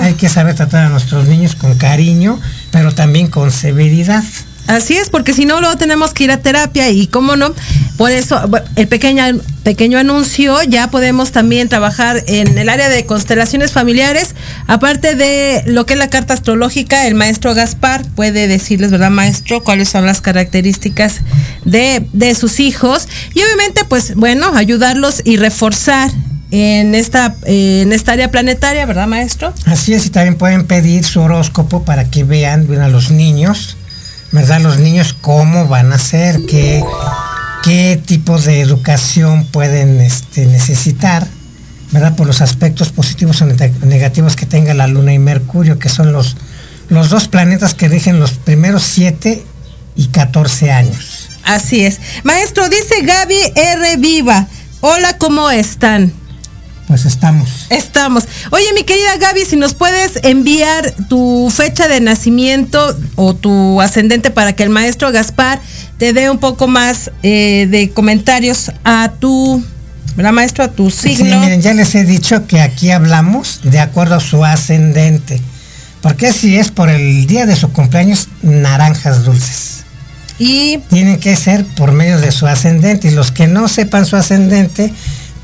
hay 0.00 0.14
que 0.14 0.28
saber 0.28 0.54
tratar 0.54 0.86
a 0.86 0.88
nuestros 0.88 1.26
niños 1.26 1.54
con 1.54 1.76
cariño, 1.76 2.40
pero 2.70 2.94
también 2.94 3.28
con 3.28 3.50
severidad. 3.50 4.24
Así 4.66 4.96
es, 4.96 5.10
porque 5.10 5.32
si 5.32 5.44
no, 5.44 5.60
luego 5.60 5.76
tenemos 5.76 6.12
que 6.12 6.24
ir 6.24 6.30
a 6.32 6.38
terapia 6.38 6.90
y 6.90 7.06
cómo 7.06 7.36
no. 7.36 7.54
Por 7.96 8.10
eso, 8.10 8.40
el 8.74 8.88
pequeño, 8.88 9.22
pequeño 9.62 9.98
anuncio, 9.98 10.62
ya 10.64 10.90
podemos 10.90 11.32
también 11.32 11.68
trabajar 11.68 12.22
en 12.26 12.58
el 12.58 12.68
área 12.68 12.88
de 12.88 13.06
constelaciones 13.06 13.72
familiares. 13.72 14.34
Aparte 14.66 15.14
de 15.14 15.62
lo 15.66 15.86
que 15.86 15.94
es 15.94 15.98
la 15.98 16.10
carta 16.10 16.34
astrológica, 16.34 17.06
el 17.06 17.14
maestro 17.14 17.54
Gaspar 17.54 18.04
puede 18.14 18.48
decirles, 18.48 18.90
¿verdad, 18.90 19.10
maestro? 19.10 19.62
Cuáles 19.62 19.88
son 19.88 20.04
las 20.04 20.20
características 20.20 21.20
de, 21.64 22.06
de 22.12 22.34
sus 22.34 22.60
hijos. 22.60 23.08
Y 23.34 23.42
obviamente, 23.42 23.84
pues 23.84 24.14
bueno, 24.14 24.54
ayudarlos 24.56 25.22
y 25.24 25.36
reforzar 25.36 26.10
en 26.50 26.94
esta, 26.94 27.34
en 27.44 27.92
esta 27.92 28.12
área 28.12 28.30
planetaria, 28.30 28.84
¿verdad, 28.86 29.06
maestro? 29.06 29.52
Así 29.64 29.94
es, 29.94 30.06
y 30.06 30.10
también 30.10 30.36
pueden 30.36 30.66
pedir 30.66 31.04
su 31.04 31.20
horóscopo 31.20 31.84
para 31.84 32.10
que 32.10 32.24
vean, 32.24 32.66
vean 32.68 32.82
a 32.82 32.88
los 32.88 33.10
niños 33.10 33.76
¿verdad? 34.32 34.60
Los 34.60 34.78
niños 34.78 35.14
cómo 35.20 35.66
van 35.66 35.92
a 35.92 35.98
ser, 35.98 36.40
qué, 36.46 36.82
qué 37.62 38.00
tipo 38.04 38.38
de 38.38 38.60
educación 38.60 39.46
pueden 39.46 40.00
este, 40.00 40.46
necesitar, 40.46 41.26
¿verdad? 41.92 42.16
Por 42.16 42.26
los 42.26 42.40
aspectos 42.40 42.90
positivos 42.90 43.40
o 43.42 43.46
negativos 43.46 44.36
que 44.36 44.46
tenga 44.46 44.74
la 44.74 44.86
Luna 44.86 45.12
y 45.12 45.18
Mercurio, 45.18 45.78
que 45.78 45.88
son 45.88 46.12
los, 46.12 46.36
los 46.88 47.10
dos 47.10 47.28
planetas 47.28 47.74
que 47.74 47.88
rigen 47.88 48.20
los 48.20 48.32
primeros 48.32 48.82
7 48.82 49.44
y 49.96 50.06
14 50.08 50.70
años. 50.70 51.28
Así 51.44 51.84
es. 51.84 52.00
Maestro, 52.24 52.68
dice 52.68 53.02
Gaby 53.02 53.52
R. 53.54 53.96
Viva. 53.98 54.48
Hola, 54.80 55.16
¿cómo 55.16 55.50
están? 55.50 56.12
Pues 56.86 57.04
estamos. 57.04 57.66
Estamos. 57.70 58.28
Oye, 58.50 58.64
mi 58.74 58.84
querida 58.84 59.16
Gaby, 59.16 59.44
si 59.44 59.56
nos 59.56 59.74
puedes 59.74 60.20
enviar 60.22 60.94
tu 61.08 61.52
fecha 61.54 61.88
de 61.88 62.00
nacimiento 62.00 62.96
o 63.16 63.34
tu 63.34 63.80
ascendente 63.80 64.30
para 64.30 64.52
que 64.52 64.62
el 64.62 64.70
maestro 64.70 65.10
Gaspar 65.10 65.60
te 65.98 66.12
dé 66.12 66.30
un 66.30 66.38
poco 66.38 66.68
más 66.68 67.10
eh, 67.24 67.66
de 67.70 67.90
comentarios 67.90 68.70
a 68.84 69.12
tu, 69.18 69.64
¿verdad, 70.14 70.32
maestro? 70.32 70.62
A 70.62 70.68
tu 70.68 70.90
signo. 70.90 71.24
Sí, 71.24 71.36
miren, 71.36 71.60
ya 71.60 71.74
les 71.74 71.94
he 71.96 72.04
dicho 72.04 72.46
que 72.46 72.60
aquí 72.60 72.92
hablamos 72.92 73.60
de 73.64 73.80
acuerdo 73.80 74.14
a 74.14 74.20
su 74.20 74.44
ascendente. 74.44 75.40
Porque 76.02 76.32
si 76.32 76.56
es 76.56 76.70
por 76.70 76.88
el 76.88 77.26
día 77.26 77.46
de 77.46 77.56
su 77.56 77.72
cumpleaños, 77.72 78.28
naranjas 78.42 79.24
dulces. 79.24 79.84
Y 80.38 80.78
tienen 80.90 81.18
que 81.18 81.34
ser 81.34 81.64
por 81.64 81.90
medio 81.90 82.20
de 82.20 82.30
su 82.30 82.46
ascendente. 82.46 83.08
Y 83.08 83.10
los 83.10 83.32
que 83.32 83.48
no 83.48 83.66
sepan 83.66 84.06
su 84.06 84.14
ascendente, 84.14 84.92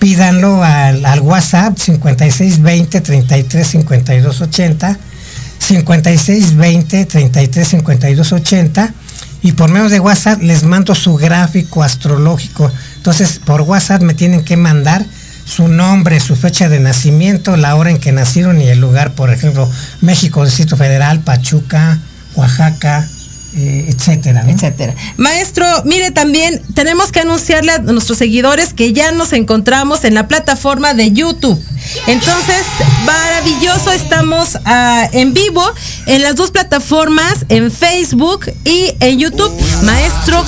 pídanlo 0.02 0.64
al, 0.64 1.20
WhatsApp 1.20 1.78
5620 1.78 3.02
33 3.02 3.64
52 3.68 4.40
80, 4.40 4.98
5620 5.60 7.04
33 7.04 7.68
52 7.68 8.32
80 8.32 8.94
y 9.42 9.52
por 9.52 9.70
medio 9.70 9.88
de 9.88 10.00
WhatsApp 10.00 10.42
les 10.42 10.64
mando 10.64 10.96
su 10.96 11.14
gráfico 11.14 11.84
astrológico. 11.84 12.68
Entonces 12.96 13.40
por 13.44 13.60
WhatsApp 13.60 14.02
me 14.02 14.14
tienen 14.14 14.44
que 14.44 14.56
mandar 14.56 15.06
su 15.44 15.68
nombre, 15.68 16.18
su 16.18 16.34
fecha 16.34 16.68
de 16.68 16.80
nacimiento, 16.80 17.56
la 17.56 17.76
hora 17.76 17.90
en 17.90 17.98
que 17.98 18.10
nacieron 18.10 18.60
y 18.60 18.66
el 18.66 18.80
lugar, 18.80 19.12
por 19.12 19.30
ejemplo, 19.30 19.70
México, 20.00 20.44
Distrito 20.44 20.76
Federal, 20.76 21.20
Pachuca, 21.20 22.00
Oaxaca, 22.34 23.08
eh, 23.54 23.84
etcétera, 23.88 24.44
etcétera. 24.48 24.94
Maestro, 25.18 25.66
mire 25.84 26.10
también 26.10 26.62
tenemos 26.74 27.12
que 27.12 27.20
anunciarle 27.20 27.72
a 27.72 27.78
nuestros 27.80 28.16
seguidores 28.16 28.72
que 28.72 28.94
ya 28.94 29.12
nos 29.12 29.34
encontramos 29.34 30.04
en 30.04 30.14
la 30.14 30.26
plataforma 30.26 30.94
de 30.94 31.12
YouTube. 31.12 31.62
Entonces, 32.06 32.64
maravilloso, 33.04 33.92
estamos 33.92 34.58
ah, 34.64 35.06
en 35.12 35.34
vivo 35.34 35.62
en 36.06 36.22
las 36.22 36.36
dos 36.36 36.50
plataformas, 36.50 37.44
en 37.50 37.70
Facebook 37.70 38.50
y 38.64 38.94
en 39.00 39.18
YouTube. 39.18 39.52
Maestro, 39.82 40.42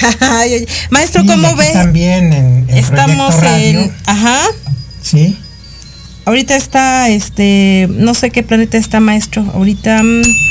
maestro, 0.90 1.24
¿cómo 1.24 1.56
ve? 1.56 1.70
También 1.72 2.34
en, 2.34 2.66
estamos 2.68 3.34
en, 3.42 3.94
ajá. 4.04 4.42
Sí. 5.02 5.38
Ahorita 6.26 6.54
está, 6.54 7.08
este, 7.08 7.88
no 7.90 8.12
sé 8.12 8.30
qué 8.30 8.42
planeta 8.42 8.76
está, 8.76 9.00
maestro. 9.00 9.42
Ahorita. 9.54 10.02
Mm, 10.02 10.49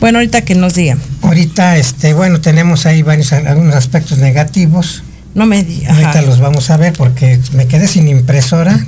bueno, 0.00 0.18
ahorita 0.18 0.42
que 0.42 0.54
nos 0.54 0.74
digan. 0.74 1.00
Ahorita, 1.22 1.76
este, 1.76 2.14
bueno, 2.14 2.40
tenemos 2.40 2.86
ahí 2.86 3.02
varios, 3.02 3.32
algunos 3.32 3.74
aspectos 3.74 4.18
negativos. 4.18 5.02
No 5.34 5.46
me 5.46 5.62
diga. 5.62 5.94
Ahorita 5.94 6.22
los 6.22 6.40
vamos 6.40 6.70
a 6.70 6.76
ver 6.76 6.92
porque 6.92 7.38
me 7.52 7.66
quedé 7.66 7.86
sin 7.86 8.08
impresora. 8.08 8.78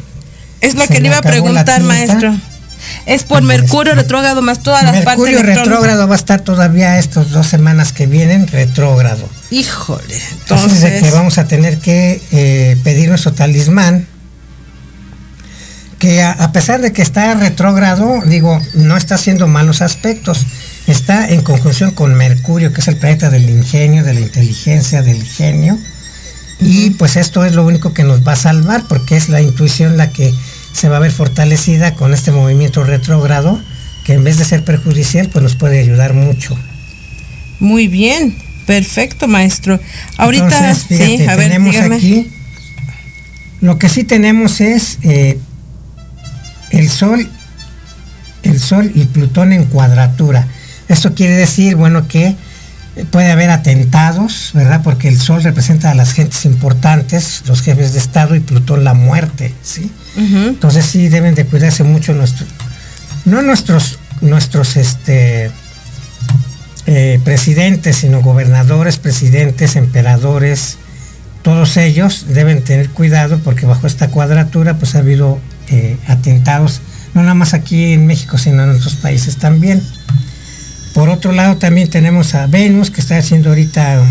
Es 0.61 0.75
lo 0.75 0.87
que 0.87 1.01
le 1.01 1.09
iba 1.09 1.19
a 1.19 1.23
preguntar, 1.23 1.83
maestro. 1.83 2.35
Es 3.07 3.23
por 3.25 3.43
Mercurio 3.43 3.95
retrógrado 3.95 4.43
más 4.43 4.63
todas 4.63 4.85
las 4.85 5.05
partes. 5.05 5.25
Mercurio 5.25 5.43
retrógrado 5.43 6.09
va 6.09 6.15
a 6.15 6.17
estar 6.17 6.41
todavía 6.41 6.99
estas 6.99 7.31
dos 7.31 7.47
semanas 7.47 7.93
que 7.93 8.07
vienen 8.07 8.47
retrógrado. 8.47 9.29
Híjole. 9.51 10.21
Entonces, 10.41 11.03
que 11.03 11.11
vamos 11.11 11.39
a 11.39 11.47
tener 11.47 11.79
que 11.79 12.21
eh, 12.33 12.77
pedir 12.83 13.09
nuestro 13.09 13.33
talismán. 13.33 14.07
Que 16.03 16.21
a, 16.21 16.33
a, 16.33 16.51
pesar 16.51 16.81
de 16.81 16.93
que 16.93 17.01
está 17.01 17.33
retrógrado, 17.35 18.23
digo, 18.27 18.61
no 18.75 18.97
está 18.97 19.15
haciendo 19.15 19.47
malos 19.47 19.83
aspectos 19.83 20.45
está 20.87 21.29
en 21.29 21.43
conjunción 21.43 21.93
con 21.93 22.15
Mercurio, 22.15 22.73
que 22.73 22.81
es 22.81 22.89
el 22.89 22.97
planeta 22.97 23.31
del 23.31 23.49
ingenio, 23.49 24.05
de 24.05 24.15
la 24.15 24.21
inteligencia, 24.21 25.03
del 25.03 25.23
genio. 25.23 25.79
Y 26.61 26.91
pues 26.91 27.17
esto 27.17 27.45
es 27.45 27.55
lo 27.55 27.65
único 27.67 27.93
que 27.93 28.05
nos 28.05 28.27
va 28.27 28.33
a 28.33 28.37
salvar, 28.37 28.85
porque 28.89 29.17
es 29.17 29.29
la 29.29 29.41
intuición 29.41 29.97
la 29.97 30.11
que 30.11 30.33
se 30.73 30.89
va 30.89 30.97
a 30.97 31.01
ver 31.01 31.13
fortalecida 31.13 31.95
con 31.95 32.13
este 32.13 32.31
movimiento 32.31 32.85
retrógrado, 32.85 33.61
que 34.05 34.15
en 34.15 34.25
vez 34.25 34.39
de 34.39 34.45
ser 34.45 34.65
perjudicial, 34.65 35.29
pues 35.29 35.43
nos 35.43 35.57
puede 35.57 35.81
ayudar 35.81 36.15
mucho. 36.15 36.57
Muy 37.59 37.89
bien, 37.89 38.37
perfecto, 38.67 39.29
maestro. 39.29 39.81
Ahorita 40.17 40.75
sí, 40.75 41.25
a 41.27 41.37
ver, 41.37 41.51
tenemos 41.51 41.77
aquí. 41.77 42.31
Lo 43.61 43.79
que 43.79 43.89
sí 43.89 44.03
tenemos 44.03 44.61
es 44.61 44.99
eh, 45.03 45.39
el 46.73 46.89
Sol, 46.89 47.29
el 48.43 48.59
Sol 48.59 48.91
y 48.95 49.05
Plutón 49.05 49.53
en 49.53 49.65
cuadratura. 49.67 50.47
Esto 50.89 51.15
quiere 51.15 51.35
decir, 51.35 51.77
bueno, 51.77 52.09
que 52.09 52.35
puede 53.11 53.31
haber 53.31 53.51
atentados, 53.51 54.51
¿verdad? 54.53 54.83
Porque 54.83 55.09
el 55.09 55.19
Sol 55.19 55.43
representa 55.43 55.91
a 55.91 55.95
las 55.95 56.13
gentes 56.13 56.45
importantes, 56.45 57.43
los 57.47 57.63
jefes 57.63 57.93
de 57.93 57.99
Estado 57.99 58.35
y 58.35 58.41
Plutón 58.41 58.85
la 58.85 58.95
muerte, 58.95 59.55
¿sí? 59.63 59.91
Entonces 60.17 60.85
sí 60.85 61.09
deben 61.09 61.35
de 61.35 61.47
cuidarse 61.47 61.85
mucho 61.85 62.13
nuestros, 62.13 62.49
no 63.25 63.41
nuestros, 63.41 63.99
nuestros 64.21 64.77
este, 64.77 65.51
eh, 66.87 67.21
presidentes, 67.25 67.97
sino 67.97 68.21
gobernadores, 68.21 68.99
presidentes, 68.99 69.77
emperadores, 69.77 70.77
todos 71.43 71.77
ellos 71.77 72.27
deben 72.29 72.63
tener 72.63 72.91
cuidado 72.91 73.39
porque 73.39 73.67
bajo 73.67 73.87
esta 73.87 74.09
cuadratura 74.09 74.75
pues 74.75 74.95
ha 74.95 74.99
habido 74.99 75.41
eh, 75.73 75.97
atentados, 76.07 76.81
no 77.15 77.23
nada 77.23 77.35
más 77.35 77.55
aquí 77.55 77.93
en 77.93 78.07
México, 78.07 78.39
sino 78.39 78.65
en 78.65 78.71
otros 78.71 78.95
países 78.97 79.37
también. 79.37 79.83
Por 80.95 81.09
otro 81.09 81.33
lado 81.33 81.57
también 81.57 81.89
tenemos 81.89 82.35
a 82.35 82.47
Venus 82.47 82.91
que 82.91 83.01
está 83.01 83.17
haciendo 83.17 83.49
ahorita 83.49 84.05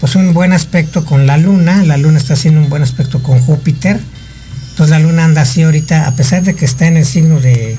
pues 0.00 0.16
un 0.16 0.34
buen 0.34 0.52
aspecto 0.52 1.04
con 1.04 1.28
la 1.28 1.38
Luna, 1.38 1.84
la 1.84 1.96
Luna 1.96 2.18
está 2.18 2.34
haciendo 2.34 2.60
un 2.60 2.68
buen 2.68 2.82
aspecto 2.82 3.22
con 3.22 3.38
Júpiter, 3.38 4.00
entonces 4.70 4.90
la 4.90 4.98
Luna 4.98 5.24
anda 5.24 5.42
así 5.42 5.62
ahorita, 5.62 6.08
a 6.08 6.16
pesar 6.16 6.42
de 6.42 6.54
que 6.54 6.64
está 6.64 6.88
en 6.88 6.96
el 6.96 7.04
signo 7.06 7.38
de, 7.38 7.78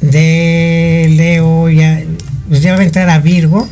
de 0.00 1.06
Leo, 1.16 1.68
ya, 1.70 2.02
pues 2.48 2.62
ya 2.62 2.74
va 2.74 2.80
a 2.80 2.84
entrar 2.84 3.08
a 3.10 3.20
Virgo, 3.20 3.68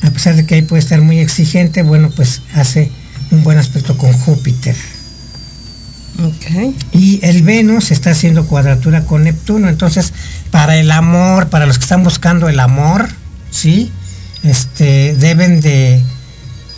a 0.00 0.10
pesar 0.10 0.36
de 0.36 0.46
que 0.46 0.54
ahí 0.54 0.62
puede 0.62 0.80
estar 0.80 1.02
muy 1.02 1.18
exigente, 1.18 1.82
bueno 1.82 2.10
pues 2.16 2.40
hace 2.54 2.90
un 3.30 3.44
buen 3.44 3.58
aspecto 3.58 3.98
con 3.98 4.14
Júpiter. 4.14 4.74
Y 6.92 7.20
el 7.22 7.42
Venus 7.42 7.90
está 7.92 8.10
haciendo 8.10 8.46
cuadratura 8.46 9.04
con 9.04 9.24
Neptuno. 9.24 9.68
Entonces, 9.68 10.12
para 10.50 10.76
el 10.76 10.90
amor, 10.90 11.48
para 11.48 11.66
los 11.66 11.78
que 11.78 11.84
están 11.84 12.02
buscando 12.02 12.48
el 12.48 12.58
amor, 12.58 13.08
¿sí? 13.50 13.92
Este, 14.42 15.14
deben 15.16 15.60
de, 15.60 16.02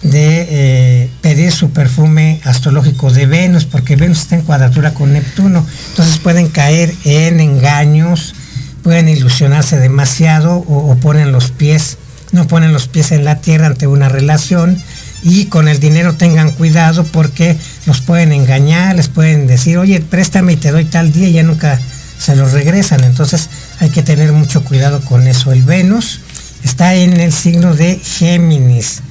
de 0.02 0.46
eh, 0.50 1.10
pedir 1.22 1.52
su 1.52 1.70
perfume 1.70 2.40
astrológico 2.44 3.10
de 3.10 3.26
Venus, 3.26 3.64
porque 3.64 3.96
Venus 3.96 4.20
está 4.20 4.36
en 4.36 4.42
cuadratura 4.42 4.92
con 4.92 5.12
Neptuno. 5.12 5.66
Entonces 5.90 6.18
pueden 6.18 6.48
caer 6.48 6.94
en 7.04 7.40
engaños, 7.40 8.34
pueden 8.82 9.08
ilusionarse 9.08 9.78
demasiado 9.78 10.56
o, 10.56 10.90
o 10.90 10.96
ponen 10.96 11.32
los 11.32 11.50
pies, 11.50 11.96
no 12.32 12.46
ponen 12.46 12.72
los 12.72 12.88
pies 12.88 13.12
en 13.12 13.24
la 13.24 13.40
tierra 13.40 13.66
ante 13.66 13.86
una 13.86 14.08
relación 14.08 14.78
y 15.22 15.46
con 15.46 15.68
el 15.68 15.80
dinero 15.80 16.14
tengan 16.14 16.50
cuidado 16.50 17.04
porque 17.04 17.56
los 17.86 18.00
pueden 18.00 18.32
engañar, 18.32 18.96
les 18.96 19.08
pueden 19.08 19.46
decir, 19.46 19.78
oye, 19.78 20.00
préstame 20.00 20.54
y 20.54 20.56
te 20.56 20.70
doy 20.70 20.84
tal 20.84 21.12
día 21.12 21.28
y 21.28 21.32
ya 21.32 21.42
nunca 21.42 21.78
se 22.18 22.36
los 22.36 22.52
regresan. 22.52 23.04
Entonces 23.04 23.48
hay 23.80 23.90
que 23.90 24.02
tener 24.02 24.32
mucho 24.32 24.64
cuidado 24.64 25.00
con 25.02 25.26
eso. 25.26 25.52
El 25.52 25.62
Venus 25.62 26.20
está 26.64 26.94
en 26.94 27.18
el 27.20 27.32
signo 27.32 27.74
de 27.74 27.96
Géminis, 27.96 29.02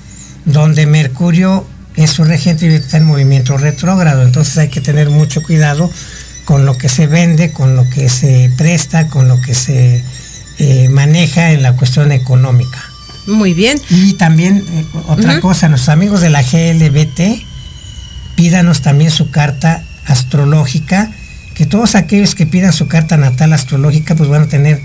donde 0.46 0.86
Mercurio 0.86 1.66
es 1.96 2.12
su 2.12 2.24
regente 2.24 2.66
y 2.66 2.74
está 2.74 2.98
en 2.98 3.06
movimiento 3.06 3.58
retrógrado. 3.58 4.24
Entonces 4.24 4.58
hay 4.58 4.70
que 4.70 4.82
tener 4.82 5.10
mucho 5.10 5.44
cuidado 5.44 5.90
con 6.46 6.66
lo 6.66 6.76
que 6.78 6.90
se 6.90 7.06
vende, 7.06 7.52
con 7.52 7.76
lo 7.76 7.88
que 7.90 8.10
se 8.10 8.52
presta, 8.58 9.08
con 9.08 9.28
lo 9.28 9.40
que 9.42 9.54
se 9.54 10.04
eh, 10.58 10.90
maneja 10.90 11.52
en 11.52 11.62
la 11.62 11.76
cuestión 11.76 12.12
económica. 12.12 12.89
Muy 13.30 13.54
bien. 13.54 13.80
Y 13.90 14.14
también 14.14 14.64
eh, 14.68 14.86
otra 15.08 15.40
cosa, 15.40 15.70
nuestros 15.70 15.90
amigos 15.90 16.22
de 16.22 16.30
la 16.30 16.42
GLBT, 16.42 17.44
pídanos 18.36 18.82
también 18.82 19.12
su 19.12 19.32
carta 19.32 19.84
astrológica, 20.06 21.12
que 21.54 21.66
todos 21.66 21.96
aquellos 21.96 22.36
que 22.36 22.46
pidan 22.46 22.74
su 22.74 22.88
carta 22.88 23.18
natal 23.18 23.54
astrológica 23.54 24.16
pues 24.16 24.30
van 24.30 24.44
a 24.44 24.48
tener 24.48 24.82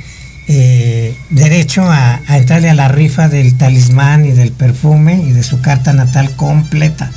eh, 0.46 1.16
derecho 1.30 1.84
a, 1.84 2.20
entrarle 2.28 2.68
a 2.68 2.74
la 2.74 2.88
rifa 2.88 3.28
del 3.28 3.56
talismán 3.56 4.26
y 4.26 4.32
del 4.32 4.52
perfume 4.52 5.22
y 5.26 5.32
de 5.32 5.42
su 5.42 5.60
carta 5.60 5.92
natal 5.92 6.30
completa. 6.36 7.10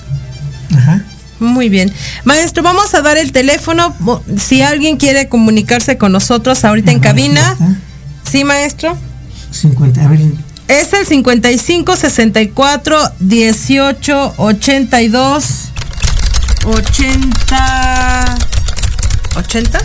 Muy 1.39 1.69
bien. 1.69 1.91
Maestro, 2.23 2.63
vamos 2.63 2.93
a 2.95 3.01
dar 3.01 3.17
el 3.17 3.31
teléfono. 3.31 3.95
Si 4.37 4.61
alguien 4.61 4.97
quiere 4.97 5.27
comunicarse 5.27 5.97
con 5.97 6.11
nosotros 6.11 6.63
ahorita 6.63 6.91
en 6.91 6.99
cabina. 6.99 7.55
¿Sí, 8.29 8.43
maestro? 8.43 8.97
50, 9.51 10.03
a 10.03 10.07
ver, 10.07 10.19
es 10.67 10.93
el 10.93 11.05
55 11.05 11.95
64 11.95 12.97
18 13.19 14.33
82 14.37 15.45
80 16.65 18.35
80 19.35 19.79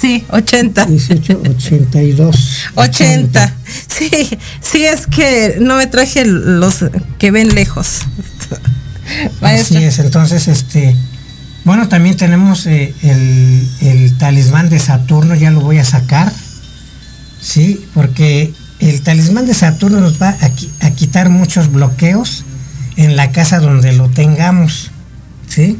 Sí, 0.00 0.24
80. 0.30 0.84
18, 0.84 1.42
82. 1.44 2.70
80. 2.76 3.54
Sí, 3.88 4.38
sí, 4.60 4.84
es 4.84 5.08
que 5.08 5.56
no 5.60 5.76
me 5.76 5.88
traje 5.88 6.24
los 6.24 6.84
que 7.18 7.32
ven 7.32 7.54
lejos. 7.54 8.02
Así 9.40 9.76
es, 9.76 9.98
entonces, 9.98 10.46
este, 10.46 10.94
bueno, 11.64 11.88
también 11.88 12.16
tenemos 12.16 12.66
eh, 12.66 12.94
el, 13.02 13.68
el 13.80 14.16
talismán 14.18 14.68
de 14.68 14.78
Saturno, 14.78 15.34
ya 15.34 15.50
lo 15.50 15.60
voy 15.60 15.78
a 15.78 15.84
sacar. 15.84 16.32
Sí, 17.40 17.86
porque 17.94 18.52
el 18.80 19.02
talismán 19.02 19.46
de 19.46 19.54
Saturno 19.54 20.00
nos 20.00 20.20
va 20.20 20.36
a, 20.40 20.90
quitar 20.90 21.30
muchos 21.30 21.70
bloqueos 21.72 22.44
en 22.96 23.16
la 23.16 23.32
casa 23.32 23.60
donde 23.60 23.92
lo 23.92 24.08
tengamos. 24.08 24.90
¿Sí? 25.48 25.78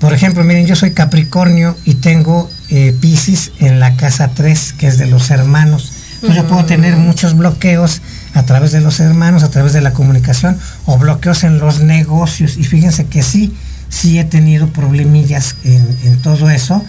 Por 0.00 0.12
ejemplo, 0.12 0.42
miren, 0.42 0.66
yo 0.66 0.74
soy 0.74 0.92
Capricornio 0.92 1.76
y 1.84 1.94
tengo 1.94 2.50
eh, 2.70 2.96
Pisces 3.00 3.52
en 3.60 3.78
la 3.78 3.96
casa 3.96 4.32
3, 4.34 4.74
que 4.74 4.88
es 4.88 4.98
de 4.98 5.06
los 5.06 5.30
hermanos. 5.30 5.92
Entonces 6.14 6.36
yo 6.36 6.48
puedo 6.48 6.64
tener 6.64 6.96
muchos 6.96 7.36
bloqueos 7.36 8.00
a 8.34 8.44
través 8.44 8.72
de 8.72 8.80
los 8.80 9.00
hermanos, 9.00 9.42
a 9.42 9.50
través 9.50 9.72
de 9.72 9.80
la 9.80 9.92
comunicación 9.92 10.58
o 10.86 10.98
bloqueos 10.98 11.44
en 11.44 11.58
los 11.58 11.80
negocios. 11.80 12.56
Y 12.56 12.64
fíjense 12.64 13.06
que 13.06 13.22
sí, 13.22 13.54
sí 13.88 14.18
he 14.18 14.24
tenido 14.24 14.68
problemillas 14.68 15.56
en, 15.64 15.96
en 16.04 16.22
todo 16.22 16.50
eso 16.50 16.84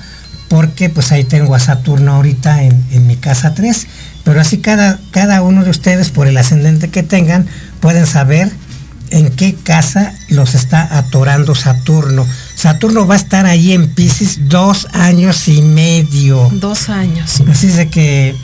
porque 0.54 0.88
pues 0.88 1.12
ahí 1.12 1.24
tengo 1.24 1.56
a 1.56 1.60
Saturno 1.60 2.14
ahorita 2.14 2.62
en, 2.62 3.08
mi 3.08 3.16
casa 3.16 3.56
3, 3.56 3.88
pero 4.24 4.40
así 4.40 4.60
cada, 4.60 5.00
cada 5.10 5.42
uno 5.42 5.64
de 5.64 5.72
ustedes 5.72 6.12
por 6.12 6.28
el 6.28 6.38
ascendente 6.38 6.92
que 6.92 7.02
tengan 7.02 7.48
pueden 7.80 8.06
saber 8.06 8.52
en 9.10 9.32
qué 9.32 9.56
casa 9.56 10.14
los 10.30 10.54
está 10.54 10.96
atorando 10.96 11.56
Saturno. 11.56 12.28
Saturno 12.54 13.08
va 13.08 13.16
a 13.16 13.18
estar 13.18 13.48
ahí 13.48 13.74
en 13.74 13.96
Pisces 13.96 14.48
dos 14.48 14.88
años 14.94 15.48
y 15.48 15.64
medio. 15.64 16.52
Dos 16.54 16.88
años. 16.90 17.42
Así 17.50 17.66
es 17.66 17.76
de 17.76 17.90
que 17.90 18.36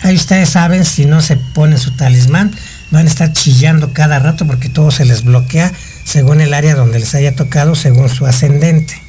ahí 0.00 0.16
ustedes 0.16 0.48
saben, 0.48 0.86
si 0.86 1.04
no 1.04 1.20
se 1.20 1.36
pone 1.36 1.76
su 1.76 1.94
talismán, 1.94 2.52
van 2.90 3.04
a 3.04 3.10
estar 3.10 3.34
chillando 3.34 3.92
cada 3.92 4.18
rato 4.18 4.46
porque 4.46 4.70
todo 4.70 4.90
se 4.90 5.04
les 5.04 5.24
bloquea 5.24 5.70
según 6.04 6.40
el 6.40 6.54
área 6.54 6.74
donde 6.74 7.00
les 7.00 7.14
haya 7.14 7.36
tocado, 7.36 7.74
según 7.74 8.08
su 8.08 8.24
ascendente. 8.24 8.99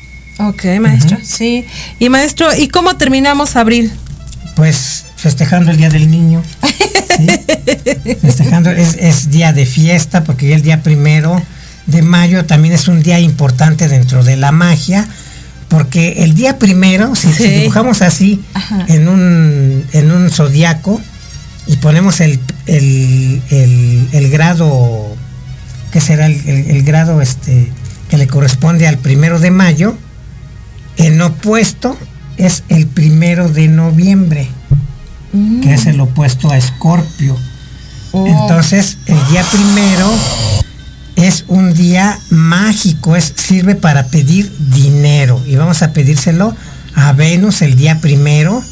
Ok, 0.47 0.65
maestro, 0.79 1.17
sí. 1.23 1.65
Y 1.99 2.09
maestro, 2.09 2.47
¿y 2.55 2.67
cómo 2.67 2.95
terminamos 2.95 3.55
abril? 3.55 3.91
Pues 4.55 5.05
festejando 5.15 5.71
el 5.71 5.77
Día 5.77 5.89
del 5.89 6.09
Niño. 6.09 6.41
Festejando, 8.21 8.71
es, 8.71 9.29
día 9.29 9.53
de 9.53 9.65
fiesta 9.65 10.23
porque 10.23 10.53
el 10.53 10.63
día 10.63 10.81
primero 10.81 11.41
de 11.85 12.01
mayo 12.01 12.45
también 12.45 12.73
es 12.73 12.87
un 12.87 13.03
día 13.03 13.19
importante 13.19 13.87
dentro 13.87 14.23
de 14.23 14.37
la 14.37 14.51
magia 14.51 15.07
porque 15.67 16.23
el 16.23 16.33
día 16.33 16.57
primero, 16.57 17.15
si, 17.15 17.27
dibujamos 17.27 18.01
así 18.01 18.41
en 18.87 19.07
un, 19.07 19.85
en 19.93 20.11
un 20.11 20.29
zodiaco 20.31 20.99
y 21.67 21.77
ponemos 21.77 22.19
el, 22.19 22.39
el, 22.65 24.29
grado, 24.31 25.15
¿qué 25.91 26.01
será 26.01 26.25
el, 26.25 26.41
el, 26.47 26.83
grado 26.83 27.21
este 27.21 27.71
que 28.09 28.17
le 28.17 28.27
corresponde 28.27 28.87
al 28.87 28.97
primero 28.97 29.39
de 29.39 29.51
mayo? 29.51 29.95
En 31.01 31.19
opuesto 31.19 31.97
es 32.37 32.63
el 32.69 32.85
primero 32.85 33.49
de 33.49 33.67
noviembre, 33.67 34.47
que 35.63 35.73
es 35.73 35.87
el 35.87 35.99
opuesto 35.99 36.51
a 36.51 36.57
Escorpio. 36.57 37.35
Oh. 38.11 38.27
Entonces, 38.27 38.99
el 39.07 39.17
día 39.29 39.43
primero 39.51 40.07
es 41.15 41.45
un 41.47 41.73
día 41.73 42.19
mágico, 42.29 43.15
es, 43.15 43.33
sirve 43.35 43.73
para 43.73 44.07
pedir 44.07 44.51
dinero. 44.69 45.41
Y 45.47 45.55
vamos 45.55 45.81
a 45.81 45.91
pedírselo 45.91 46.55
a 46.93 47.13
Venus 47.13 47.63
el 47.63 47.75
día 47.75 47.99
primero. 47.99 48.63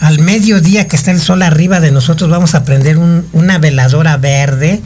Al 0.00 0.18
mediodía 0.18 0.88
que 0.88 0.96
está 0.96 1.10
el 1.10 1.20
sol 1.20 1.40
arriba 1.40 1.80
de 1.80 1.90
nosotros, 1.90 2.28
vamos 2.28 2.54
a 2.54 2.64
prender 2.66 2.98
una 2.98 3.56
veladora 3.56 4.18
verde 4.18 4.82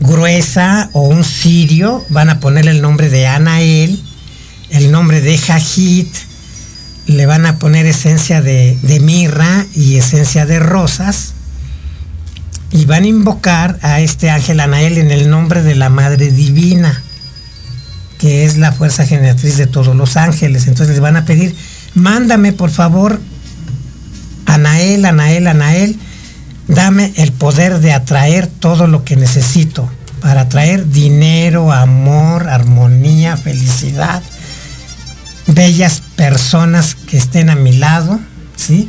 gruesa 0.00 0.88
o 0.92 1.02
un 1.02 1.24
cirio. 1.24 2.02
Van 2.08 2.30
a 2.30 2.40
ponerle 2.40 2.70
el 2.70 2.80
nombre 2.80 3.10
de 3.10 3.26
Anael 3.26 4.02
el 4.70 4.90
nombre 4.90 5.20
de 5.20 5.38
Jajit, 5.38 6.14
le 7.06 7.26
van 7.26 7.46
a 7.46 7.58
poner 7.58 7.86
esencia 7.86 8.42
de, 8.42 8.78
mirra 9.00 9.64
y 9.74 9.96
esencia 9.96 10.44
de 10.44 10.58
rosas 10.58 11.34
y 12.72 12.84
van 12.84 13.04
a 13.04 13.06
invocar 13.06 13.78
a 13.82 14.00
este 14.00 14.28
ángel 14.28 14.60
Anael 14.60 14.98
en 14.98 15.10
el 15.10 15.30
nombre 15.30 15.62
de 15.62 15.76
la 15.76 15.88
Madre 15.88 16.32
Divina, 16.32 17.02
que 18.18 18.44
es 18.44 18.56
la 18.56 18.72
fuerza 18.72 19.06
generatriz 19.06 19.56
de 19.56 19.66
todos 19.66 19.94
los 19.94 20.16
ángeles. 20.16 20.66
Entonces 20.66 20.94
les 20.94 21.00
van 21.00 21.16
a 21.16 21.24
pedir, 21.24 21.54
mándame 21.94 22.52
por 22.52 22.70
favor, 22.70 23.20
Anael, 24.46 25.04
Anael, 25.04 25.46
Anael, 25.46 25.96
dame 26.66 27.12
el 27.16 27.32
poder 27.32 27.78
de 27.78 27.92
atraer 27.92 28.48
todo 28.48 28.88
lo 28.88 29.04
que 29.04 29.16
necesito 29.16 29.88
para 30.20 30.42
atraer 30.42 30.88
dinero, 30.88 31.72
amor, 31.72 32.48
armonía, 32.48 33.36
felicidad, 33.36 34.22
bellas 35.46 36.02
personas 36.16 36.94
que 36.94 37.16
estén 37.16 37.50
a 37.50 37.54
mi 37.54 37.72
lado, 37.72 38.18
¿sí? 38.56 38.88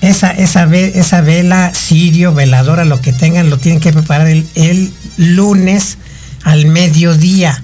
Esa, 0.00 0.32
esa, 0.32 0.64
esa 0.74 1.20
vela, 1.20 1.72
sirio, 1.74 2.34
veladora, 2.34 2.84
lo 2.84 3.00
que 3.00 3.12
tengan, 3.12 3.50
lo 3.50 3.58
tienen 3.58 3.80
que 3.80 3.92
preparar 3.92 4.26
el, 4.26 4.46
el 4.54 4.92
lunes 5.16 5.98
al 6.42 6.66
mediodía. 6.66 7.62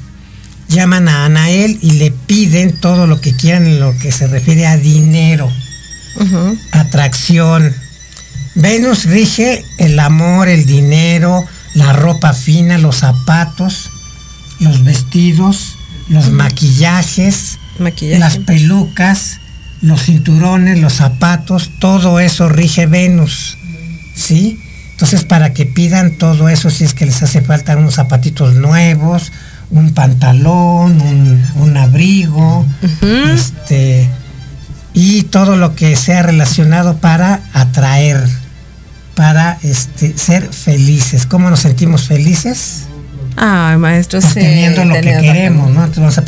Llaman 0.69 1.09
a 1.09 1.25
Anael 1.25 1.79
y 1.83 1.93
le 1.93 2.11
piden 2.11 2.79
todo 2.79 3.07
lo 3.07 3.21
que 3.21 3.35
quieran 3.35 3.67
en 3.67 3.81
lo 3.81 3.97
que 3.99 4.13
se 4.13 4.27
refiere 4.27 4.67
a 4.67 4.77
dinero, 4.77 5.51
atracción. 6.73 7.75
Venus 8.55 9.05
rige 9.05 9.65
el 9.79 9.99
amor, 9.99 10.49
el 10.49 10.67
dinero, 10.67 11.45
la 11.75 11.93
ropa 11.93 12.35
fina, 12.35 12.77
los 12.77 12.97
zapatos, 12.97 13.91
los 14.61 14.85
vestidos, 14.85 15.77
los 16.09 16.31
maquillajes, 16.31 17.58
las 18.19 18.39
pelucas, 18.39 19.41
los 19.81 20.03
cinturones, 20.03 20.79
los 20.81 20.95
zapatos, 20.95 21.71
todo 21.79 22.21
eso 22.21 22.49
rige 22.49 22.87
Venus. 22.87 23.57
¿Sí? 24.15 24.59
Entonces, 24.93 25.25
para 25.25 25.53
que 25.53 25.65
pidan 25.65 26.19
todo 26.19 26.49
eso, 26.49 26.71
si 26.71 26.85
es 26.85 26.93
que 26.93 27.07
les 27.07 27.23
hace 27.23 27.41
falta 27.41 27.77
unos 27.77 27.95
zapatitos 27.95 28.57
nuevos, 28.57 29.31
un 29.71 29.95
pantalón, 29.95 31.01
un, 31.55 31.77
abrigo, 31.77 32.67
este, 33.33 34.09
y 34.95 35.23
todo 35.23 35.57
lo 35.57 35.77
que 35.77 35.95
sea 35.95 36.23
relacionado 36.23 36.97
para 36.97 37.43
atraer, 37.53 38.29
para 39.15 39.59
este, 39.63 40.19
ser 40.19 40.49
felices. 40.53 41.27
¿Cómo 41.27 41.49
nos 41.49 41.61
sentimos 41.61 42.09
felices? 42.09 42.87
Ay, 43.37 43.77
maestro, 43.77 44.21
pues 44.21 44.35
Teniendo 44.35 44.85
lo 44.85 44.95
que 44.95 45.17
queremos, 45.21 45.71
¿no? 45.71 45.89
vamos 45.97 46.19
a, 46.19 46.25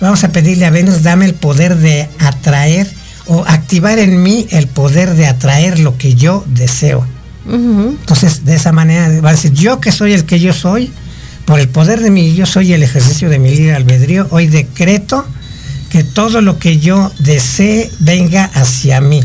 vamos 0.00 0.24
a 0.24 0.32
pedirle 0.32 0.66
a 0.66 0.70
Venus, 0.70 1.02
dame 1.02 1.26
el 1.26 1.34
poder 1.34 1.76
de 1.76 2.08
atraer 2.18 2.88
o 3.26 3.44
activar 3.46 3.98
en 3.98 4.22
mí 4.22 4.46
el 4.50 4.66
poder 4.66 5.14
de 5.14 5.26
atraer 5.26 5.78
lo 5.78 5.96
que 5.96 6.14
yo 6.14 6.44
deseo. 6.48 7.06
Entonces, 7.50 8.44
de 8.44 8.56
esa 8.56 8.72
manera 8.72 9.08
va 9.22 9.30
a 9.30 9.32
decir, 9.32 9.52
yo 9.52 9.80
que 9.80 9.90
soy 9.90 10.12
el 10.12 10.26
que 10.26 10.38
yo 10.38 10.52
soy, 10.52 10.92
por 11.46 11.58
el 11.58 11.68
poder 11.68 12.00
de 12.00 12.10
mi 12.10 12.34
yo 12.34 12.44
soy 12.44 12.74
el 12.74 12.82
ejercicio 12.82 13.30
de 13.30 13.38
mi 13.38 13.54
libre 13.54 13.74
albedrío, 13.74 14.26
hoy 14.30 14.48
decreto 14.48 15.24
que 15.88 16.04
todo 16.04 16.42
lo 16.42 16.58
que 16.58 16.78
yo 16.78 17.10
desee 17.20 17.90
venga 18.00 18.44
hacia 18.44 19.00
mí. 19.00 19.22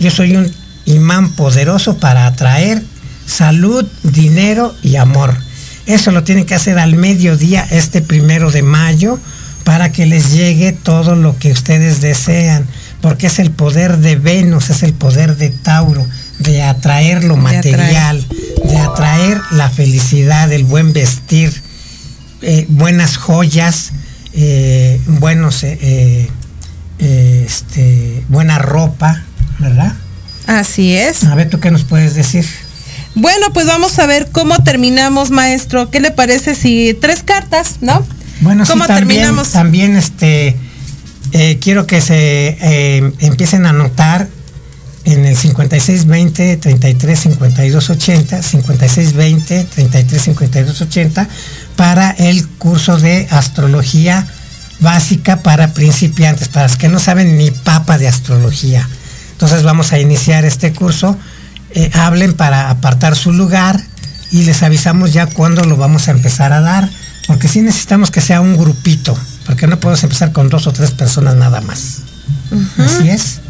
Yo 0.00 0.10
soy 0.10 0.36
un 0.36 0.50
imán 0.86 1.32
poderoso 1.32 1.98
para 1.98 2.26
atraer 2.26 2.82
salud, 3.26 3.84
dinero 4.02 4.74
y 4.82 4.96
amor. 4.96 5.36
Eso 5.84 6.10
lo 6.12 6.24
tienen 6.24 6.46
que 6.46 6.54
hacer 6.54 6.78
al 6.78 6.96
mediodía 6.96 7.66
este 7.70 8.00
primero 8.00 8.50
de 8.50 8.62
mayo 8.62 9.18
para 9.66 9.90
que 9.90 10.06
les 10.06 10.32
llegue 10.32 10.70
todo 10.70 11.16
lo 11.16 11.36
que 11.40 11.50
ustedes 11.50 12.00
desean, 12.00 12.64
porque 13.00 13.26
es 13.26 13.40
el 13.40 13.50
poder 13.50 13.98
de 13.98 14.14
Venus, 14.14 14.70
es 14.70 14.84
el 14.84 14.92
poder 14.92 15.36
de 15.36 15.50
Tauro, 15.50 16.06
de 16.38 16.62
atraer 16.62 17.24
lo 17.24 17.36
material, 17.36 18.24
de 18.64 18.78
atraer, 18.78 19.40
la 19.50 19.68
felicidad, 19.68 20.52
el 20.52 20.62
buen 20.62 20.92
vestir, 20.92 21.52
eh, 22.42 22.66
buenas 22.68 23.16
joyas, 23.16 23.90
eh, 24.34 25.00
buenos, 25.08 25.64
eh, 25.64 26.30
este, 27.00 28.22
buena 28.28 28.60
ropa, 28.60 29.24
¿verdad? 29.58 29.94
Así 30.46 30.94
es. 30.94 31.24
A 31.24 31.34
ver, 31.34 31.50
¿tú 31.50 31.58
qué 31.58 31.72
nos 31.72 31.82
puedes 31.82 32.14
decir? 32.14 32.46
Bueno, 33.16 33.52
pues 33.52 33.66
vamos 33.66 33.98
a 33.98 34.06
ver 34.06 34.28
cómo 34.30 34.62
terminamos, 34.62 35.32
maestro. 35.32 35.90
¿Qué 35.90 35.98
le 35.98 36.12
parece 36.12 36.54
si 36.54 36.96
tres 37.00 37.24
cartas, 37.24 37.78
no? 37.80 38.06
Bueno, 38.40 38.64
¿Cómo 38.66 38.84
sí, 38.84 38.88
también, 38.88 39.08
terminamos? 39.08 39.52
También, 39.52 39.96
este, 39.96 40.56
quiero 41.60 41.86
que 41.86 42.00
se 42.00 43.12
empiecen 43.20 43.66
a 43.66 43.72
notar 43.72 44.28
en 45.06 45.24
el 45.24 45.36
5620 45.36 46.56
33 46.56 47.18
52 47.18 47.90
80, 47.90 48.42
5620 48.42 49.64
33 49.64 50.22
52 50.22 50.80
80 50.80 51.28
para 51.76 52.10
el 52.10 52.46
curso 52.48 52.98
de 52.98 53.28
astrología 53.30 54.26
básica 54.80 55.42
para 55.42 55.72
principiantes, 55.72 56.48
para 56.48 56.66
los 56.66 56.76
que 56.76 56.88
no 56.88 56.98
saben 56.98 57.38
ni 57.38 57.50
papa 57.50 57.98
de 57.98 58.08
astrología. 58.08 58.86
Entonces 59.32 59.62
vamos 59.62 59.92
a 59.92 59.98
iniciar 59.98 60.44
este 60.44 60.72
curso. 60.72 61.16
Eh, 61.70 61.90
hablen 61.94 62.34
para 62.34 62.70
apartar 62.70 63.16
su 63.16 63.32
lugar 63.32 63.80
y 64.32 64.42
les 64.42 64.62
avisamos 64.62 65.12
ya 65.12 65.26
cuándo 65.26 65.64
lo 65.64 65.76
vamos 65.76 66.08
a 66.08 66.10
empezar 66.10 66.52
a 66.52 66.60
dar, 66.60 66.88
porque 67.26 67.48
sí 67.48 67.60
necesitamos 67.60 68.10
que 68.10 68.20
sea 68.20 68.40
un 68.40 68.56
grupito, 68.56 69.16
porque 69.46 69.66
no 69.66 69.78
podemos 69.80 70.02
empezar 70.02 70.32
con 70.32 70.48
dos 70.48 70.66
o 70.66 70.72
tres 70.72 70.90
personas 70.92 71.36
nada 71.36 71.60
más. 71.60 71.98
Así 72.78 73.08
es. 73.08 73.40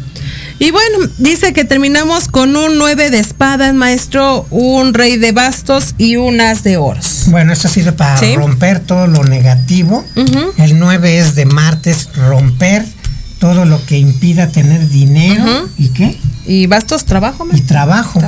Y 0.59 0.71
bueno, 0.71 0.97
dice 1.19 1.53
que 1.53 1.65
terminamos 1.65 2.27
con 2.27 2.55
un 2.55 2.79
9 2.79 3.11
de 3.11 3.19
espadas, 3.19 3.75
maestro, 3.75 4.47
un 4.49 4.95
rey 4.95 5.17
de 5.17 5.31
bastos 5.31 5.93
y 5.99 6.15
un 6.15 6.41
as 6.41 6.63
de 6.63 6.77
oros. 6.77 7.25
Bueno, 7.27 7.53
esto 7.53 7.67
sirve 7.67 7.91
para 7.91 8.19
romper 8.35 8.79
todo 8.79 9.05
lo 9.05 9.23
negativo. 9.23 10.03
El 10.57 10.79
9 10.79 11.19
es 11.19 11.35
de 11.35 11.45
martes, 11.45 12.09
romper 12.15 12.83
todo 13.39 13.65
lo 13.65 13.85
que 13.85 13.99
impida 13.99 14.47
tener 14.47 14.89
dinero. 14.89 15.69
¿Y 15.77 15.89
qué? 15.89 16.17
Y 16.47 16.65
bastos, 16.65 17.05
trabajo. 17.05 17.45
Y 17.53 17.61
trabajo. 17.61 18.19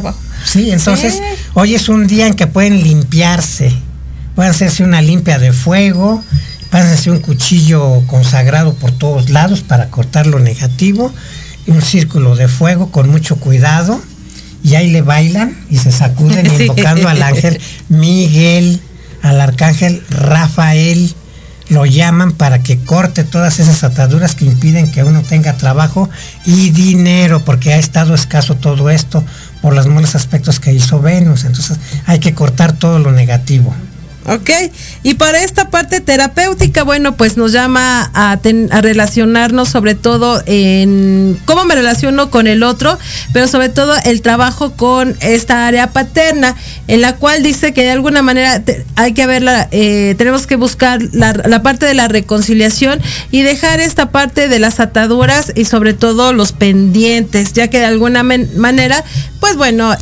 Sí, 0.45 0.69
entonces 0.69 1.19
hoy 1.55 1.73
es 1.73 1.89
un 1.89 2.05
día 2.05 2.27
en 2.27 2.35
que 2.35 2.45
pueden 2.45 2.83
limpiarse. 2.83 3.73
Pueden 4.39 4.51
hacerse 4.51 4.85
una 4.85 5.01
limpia 5.01 5.37
de 5.37 5.51
fuego, 5.51 6.23
pueden 6.71 6.87
hacerse 6.87 7.11
un 7.11 7.19
cuchillo 7.19 8.07
consagrado 8.07 8.73
por 8.73 8.93
todos 8.93 9.29
lados 9.29 9.63
para 9.63 9.89
cortar 9.89 10.27
lo 10.27 10.39
negativo 10.39 11.13
un 11.67 11.81
círculo 11.81 12.37
de 12.37 12.47
fuego 12.47 12.89
con 12.89 13.09
mucho 13.09 13.35
cuidado 13.35 14.01
y 14.63 14.75
ahí 14.75 14.91
le 14.91 15.01
bailan 15.01 15.57
y 15.69 15.75
se 15.75 15.91
sacuden 15.91 16.45
invocando 16.61 17.09
al 17.09 17.21
ángel 17.21 17.59
Miguel, 17.89 18.79
al 19.21 19.41
arcángel 19.41 20.01
Rafael, 20.09 21.13
lo 21.67 21.85
llaman 21.85 22.31
para 22.31 22.63
que 22.63 22.79
corte 22.79 23.25
todas 23.25 23.59
esas 23.59 23.83
ataduras 23.83 24.35
que 24.35 24.45
impiden 24.45 24.89
que 24.89 25.03
uno 25.03 25.21
tenga 25.21 25.57
trabajo 25.57 26.09
y 26.45 26.69
dinero, 26.69 27.43
porque 27.43 27.73
ha 27.73 27.77
estado 27.77 28.15
escaso 28.15 28.55
todo 28.55 28.89
esto 28.89 29.21
por 29.61 29.75
los 29.75 29.87
malos 29.87 30.15
aspectos 30.15 30.61
que 30.61 30.71
hizo 30.71 31.01
Venus. 31.01 31.43
Entonces 31.43 31.77
hay 32.05 32.19
que 32.19 32.33
cortar 32.33 32.71
todo 32.71 32.99
lo 32.99 33.11
negativo. 33.11 33.75
Ok, 34.29 34.51
y 35.01 35.15
para 35.15 35.43
esta 35.43 35.71
parte 35.71 36.01
terapéutica, 36.01 36.83
bueno, 36.83 37.17
pues 37.17 37.35
nos 37.35 37.51
llama 37.51 38.11
a, 38.13 38.37
relacionarnos 38.81 39.69
sobre 39.69 39.95
todo 39.95 40.43
en 40.45 41.35
cómo 41.45 41.65
me 41.65 41.73
relaciono 41.73 42.29
con 42.29 42.45
el 42.45 42.61
otro, 42.61 42.99
pero 43.33 43.47
sobre 43.47 43.69
todo 43.69 43.95
el 44.05 44.21
trabajo 44.21 44.73
con 44.73 45.15
esta 45.21 45.65
área 45.65 45.87
paterna, 45.93 46.55
en 46.87 47.01
la 47.01 47.15
cual 47.15 47.41
dice 47.41 47.73
que 47.73 47.81
de 47.81 47.89
alguna 47.89 48.21
manera 48.21 48.61
hay 48.95 49.13
que 49.13 49.25
verla, 49.25 49.67
eh, 49.71 50.13
tenemos 50.19 50.45
que 50.45 50.57
buscar 50.57 51.01
la, 51.11 51.63
parte 51.63 51.87
de 51.87 51.95
la 51.95 52.07
reconciliación 52.07 53.01
y 53.31 53.41
dejar 53.41 53.79
esta 53.79 54.11
parte 54.11 54.47
de 54.47 54.59
las 54.59 54.79
ataduras 54.79 55.53
y 55.55 55.65
sobre 55.65 55.95
todo 55.95 56.33
los 56.33 56.51
pendientes, 56.51 57.53
ya 57.53 57.67
que 57.69 57.79
de 57.79 57.85
alguna 57.85 58.21
manera, 58.21 59.03
pues 59.39 59.55
bueno, 59.55 59.95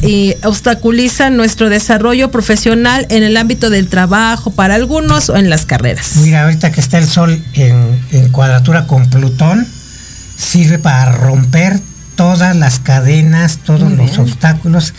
obstaculizan 0.44 1.38
nuestro 1.38 1.70
desarrollo 1.70 2.30
profesional 2.30 3.06
en 3.10 3.24
el 3.24 3.38
ámbito 3.38 3.70
del 3.70 3.88
trabajo 3.88 4.17
para 4.56 4.76
algunos 4.76 5.30
o 5.30 5.38
en 5.38 5.50
las 5.50 5.66
carreras. 5.66 6.18
Mira, 6.18 6.44
ahorita 6.44 6.72
que 6.72 6.82
está 6.82 6.98
el 6.98 7.08
Sol 7.08 7.44
en, 7.54 8.30
cuadratura 8.32 8.88
con 8.88 9.10
Plutón, 9.10 9.68
sirve 10.38 10.80
para 10.80 11.12
romper 11.12 11.80
todas 12.16 12.56
las 12.56 12.80
cadenas, 12.80 13.60
todos 13.64 13.92
los 13.92 14.18
obstáculos 14.18 14.94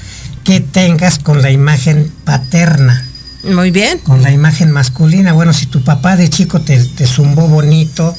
que 0.45 0.61
tengas 0.61 1.19
con 1.19 1.43
la 1.43 1.51
imagen 1.51 2.13
paterna. 2.25 3.05
Muy 3.45 3.71
bien. 3.71 3.99
Con 3.99 4.23
la 4.23 4.31
imagen 4.31 4.71
masculina. 4.71 5.33
Bueno, 5.33 5.53
si 5.53 5.67
tu 5.67 5.83
papá 5.83 6.17
de 6.17 6.29
chico 6.29 6.61
te, 6.61 6.79
te 6.79 7.07
zumbó 7.07 7.49
bonito 7.49 8.17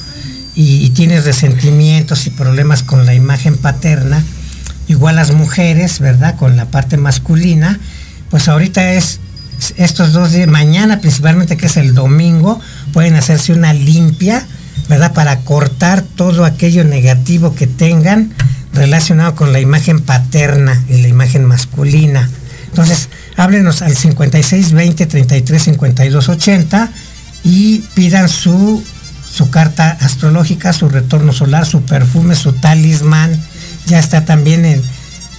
y, 0.54 0.84
y, 0.84 0.90
tienes 0.90 1.24
resentimientos 1.24 2.26
y 2.26 2.30
problemas 2.30 2.82
con 2.82 3.06
la 3.06 3.14
imagen 3.14 3.56
paterna, 3.56 4.22
igual 4.88 5.16
las 5.16 5.32
mujeres, 5.32 5.98
¿verdad? 5.98 6.36
Con 6.36 6.56
la 6.56 6.66
parte 6.66 6.96
masculina, 6.96 7.78
pues 8.30 8.48
ahorita 8.48 8.92
es 8.92 9.20
estos 9.76 10.12
dos 10.12 10.32
días, 10.32 10.48
mañana 10.48 11.00
principalmente 11.00 11.56
que 11.56 11.66
es 11.66 11.76
el 11.76 11.94
domingo, 11.94 12.60
pueden 12.92 13.14
hacerse 13.14 13.52
una 13.52 13.72
limpia, 13.72 14.46
¿verdad? 14.88 15.12
Para 15.12 15.40
cortar 15.40 16.02
todo 16.02 16.44
aquello 16.44 16.84
negativo 16.84 17.54
que 17.54 17.66
tengan 17.66 18.32
relacionado 18.72 19.34
con 19.34 19.52
la 19.52 19.60
imagen 19.60 20.00
paterna 20.00 20.82
y 20.88 21.02
la 21.02 21.08
imagen 21.08 21.44
masculina. 21.44 22.28
Entonces, 22.68 23.08
háblenos 23.36 23.82
al 23.82 23.96
56 23.96 24.72
20 24.72 25.06
33 25.06 25.62
52 25.62 26.28
80 26.28 26.90
y 27.44 27.78
pidan 27.94 28.28
su, 28.28 28.82
su 29.28 29.50
carta 29.50 29.96
astrológica, 30.00 30.72
su 30.72 30.88
retorno 30.88 31.32
solar, 31.32 31.66
su 31.66 31.82
perfume, 31.82 32.34
su 32.34 32.52
talismán. 32.52 33.32
Ya 33.86 33.98
está 33.98 34.24
también 34.24 34.64
en 34.64 34.82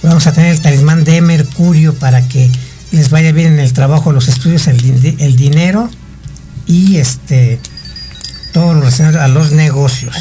Vamos 0.02 0.26
a 0.26 0.32
tener 0.32 0.50
el 0.50 0.60
talismán 0.60 1.04
de 1.04 1.20
Mercurio 1.20 1.94
para 1.94 2.26
que 2.26 2.50
les 2.92 3.10
vaya 3.10 3.32
bien 3.32 3.54
en 3.54 3.60
el 3.60 3.72
trabajo, 3.72 4.12
los 4.12 4.28
estudios, 4.28 4.66
el, 4.68 4.80
din- 4.80 5.16
el 5.18 5.36
dinero 5.36 5.90
y 6.66 6.96
este 6.98 7.58
todo 8.52 8.74
lo 8.74 8.80
relacionado 8.80 9.20
a 9.22 9.28
los 9.28 9.52
negocios. 9.52 10.14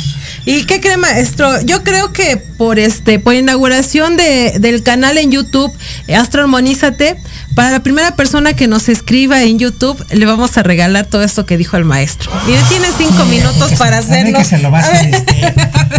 ¿Y 0.46 0.64
qué 0.64 0.80
cree, 0.80 0.96
maestro? 0.96 1.62
Yo 1.64 1.84
creo 1.84 2.14
que 2.14 2.38
por 2.38 2.80
este, 2.80 3.20
por 3.20 3.34
inauguración 3.36 4.16
de, 4.16 4.58
del 4.60 4.84
canal 4.84 5.18
en 5.18 5.32
YouTube, 5.32 5.72
Astro 6.16 6.44
Armonízate, 6.44 7.18
para 7.56 7.72
la 7.72 7.84
primera 7.84 8.16
persona 8.16 8.54
que 8.54 8.68
nos 8.68 8.90
escriba 8.90 9.44
en 9.44 9.60
YouTube, 9.60 10.04
le 10.12 10.26
vamos 10.26 10.58
a 10.58 10.64
regalar 10.64 11.06
todo 11.06 11.24
esto 11.24 11.46
que 11.46 11.58
dijo 11.58 11.78
el 11.78 11.86
maestro. 11.86 12.32
Mire, 12.48 12.62
tiene 12.70 12.88
cinco 12.98 13.26
minutos 13.26 13.74
para 13.78 13.98
A 13.98 14.02
ver 14.02 14.12
hacerlo. 14.12 14.38
que 14.40 14.46
se 14.46 14.58
lo 14.60 14.72
va 14.72 14.80
a 14.80 14.82
A 14.82 14.86
hacer 14.92 15.14
este, 15.16 15.54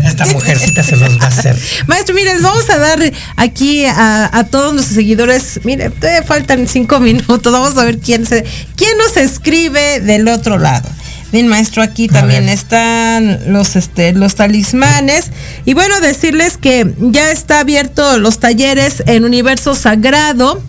esta 0.04 0.26
mujercita 0.26 0.82
se 0.82 0.96
los 0.96 1.18
va 1.20 1.24
a 1.24 1.28
hacer. 1.28 1.56
Maestro, 1.86 2.14
mire, 2.14 2.32
les 2.34 2.42
vamos 2.42 2.68
a 2.70 2.78
dar 2.78 2.98
aquí 3.36 3.84
a, 3.84 4.30
a 4.32 4.44
todos 4.44 4.72
nuestros 4.72 4.96
seguidores, 4.96 5.60
mire, 5.64 5.90
todavía 5.90 6.22
faltan 6.22 6.66
cinco 6.66 7.00
minutos, 7.00 7.52
vamos 7.52 7.76
a 7.76 7.84
ver 7.84 7.98
quién 7.98 8.26
se, 8.26 8.44
quién 8.76 8.96
nos 8.98 9.16
escribe 9.16 10.00
del 10.00 10.28
otro 10.28 10.58
lado. 10.58 10.88
Bien, 11.32 11.48
maestro, 11.48 11.82
aquí 11.82 12.08
también 12.08 12.50
están 12.50 13.52
los 13.54 13.74
este 13.74 14.12
los 14.12 14.34
talismanes 14.34 15.30
y 15.64 15.72
bueno 15.72 15.98
decirles 16.02 16.58
que 16.58 16.92
ya 16.98 17.30
está 17.30 17.60
abierto 17.60 18.18
los 18.18 18.38
talleres 18.38 19.02
en 19.06 19.24
Universo 19.24 19.74
Sagrado. 19.74 20.62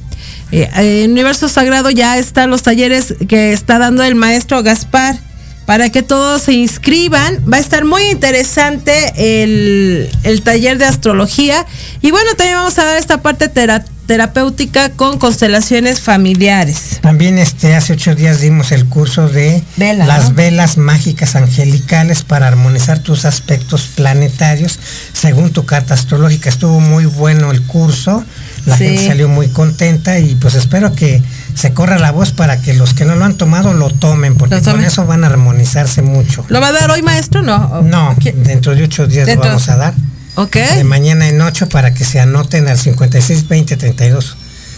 Eh, 0.53 0.69
en 1.03 1.11
Universo 1.11 1.49
Sagrado 1.49 1.89
ya 1.89 2.17
están 2.17 2.49
los 2.49 2.61
talleres 2.61 3.15
que 3.27 3.53
está 3.53 3.79
dando 3.79 4.03
el 4.03 4.15
maestro 4.15 4.61
Gaspar 4.61 5.17
para 5.65 5.89
que 5.89 6.03
todos 6.03 6.43
se 6.43 6.53
inscriban. 6.53 7.39
Va 7.51 7.57
a 7.57 7.59
estar 7.59 7.85
muy 7.85 8.03
interesante 8.11 9.43
el, 9.43 10.09
el 10.23 10.41
taller 10.43 10.77
de 10.77 10.85
astrología. 10.85 11.65
Y 12.01 12.11
bueno, 12.11 12.35
también 12.35 12.57
vamos 12.57 12.77
a 12.77 12.83
dar 12.85 12.97
esta 12.97 13.21
parte 13.21 13.47
tera- 13.47 13.85
terapéutica 14.05 14.89
con 14.89 15.17
constelaciones 15.17 16.01
familiares. 16.01 16.99
También 17.01 17.37
este 17.39 17.73
hace 17.73 17.93
ocho 17.93 18.13
días 18.13 18.41
dimos 18.41 18.73
el 18.73 18.85
curso 18.85 19.29
de 19.29 19.63
Vela, 19.77 20.05
las 20.05 20.29
¿no? 20.29 20.35
velas 20.35 20.77
mágicas 20.77 21.35
angelicales 21.37 22.23
para 22.23 22.47
armonizar 22.47 22.99
tus 22.99 23.23
aspectos 23.23 23.87
planetarios 23.95 24.77
según 25.13 25.51
tu 25.51 25.65
carta 25.65 25.93
astrológica. 25.93 26.49
Estuvo 26.49 26.81
muy 26.81 27.05
bueno 27.05 27.49
el 27.51 27.61
curso, 27.63 28.25
la 28.65 28.77
Sí. 28.77 28.85
gente 28.85 29.07
salió 29.07 29.27
muy 29.29 29.47
contenta 29.49 30.19
y 30.19 30.35
pues 30.35 30.55
espero 30.55 30.93
que 30.93 31.21
se 31.53 31.73
corra 31.73 31.99
la 31.99 32.11
voz 32.11 32.31
para 32.31 32.61
que 32.61 32.73
los 32.73 32.93
que 32.93 33.05
no 33.05 33.15
lo 33.15 33.25
han 33.25 33.35
tomado 33.35 33.73
lo 33.73 33.89
tomen, 33.89 34.35
porque 34.35 34.55
Lo 34.55 34.61
con 34.61 34.83
eso 34.83 35.05
van 35.05 35.23
a 35.23 35.27
armonizarse 35.27 36.01
mucho. 36.01 36.45
¿Lo 36.47 36.61
va 36.61 36.67
a 36.69 36.71
dar 36.71 36.89
hoy, 36.91 37.01
maestro? 37.01 37.41
No. 37.41 37.81
No, 37.81 38.15
dentro 38.35 38.75
de 38.75 38.83
ocho 38.83 39.05
días 39.07 39.25
Dentro- 39.25 39.45
lo 39.45 39.49
vamos 39.51 39.69
a 39.69 39.75
dar. 39.77 39.93
Ok. 40.35 40.55
De 40.55 40.83
mañana 40.83 41.27
en 41.27 41.39
8 41.41 41.69
para 41.69 41.93
que 41.93 42.03
se 42.05 42.19
anoten 42.19 42.67
al 42.67 42.79
56 42.79 43.47
20 43.47 43.77
32 43.77 44.35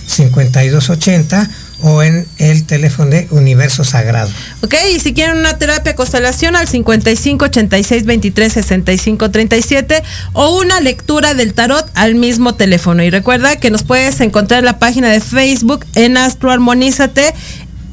52 0.07 0.89
80 0.89 1.49
o 1.82 2.01
en 2.03 2.26
el 2.38 2.65
teléfono 2.65 3.11
de 3.11 3.28
Universo 3.32 3.84
Sagrado. 3.84 4.30
Ok, 4.61 4.73
y 4.95 4.99
si 4.99 5.13
quieren 5.13 5.38
una 5.38 5.57
terapia 5.57 5.95
constelación 5.95 6.55
al 6.55 6.67
55 6.67 7.45
86 7.45 8.05
23 8.05 8.53
65 8.53 9.32
37 9.32 10.03
o 10.34 10.57
una 10.59 10.80
lectura 10.82 11.34
del 11.34 11.53
tarot 11.53 11.89
al 11.93 12.15
mismo 12.15 12.55
teléfono. 12.55 13.03
Y 13.03 13.09
recuerda 13.09 13.57
que 13.57 13.71
nos 13.71 13.84
puedes 13.84 14.19
encontrar 14.21 14.59
en 14.59 14.65
la 14.65 14.80
página 14.80 15.09
de 15.09 15.19
Facebook 15.19 15.86
en 15.95 16.17
Astro 16.17 16.51
Armonízate 16.51 17.34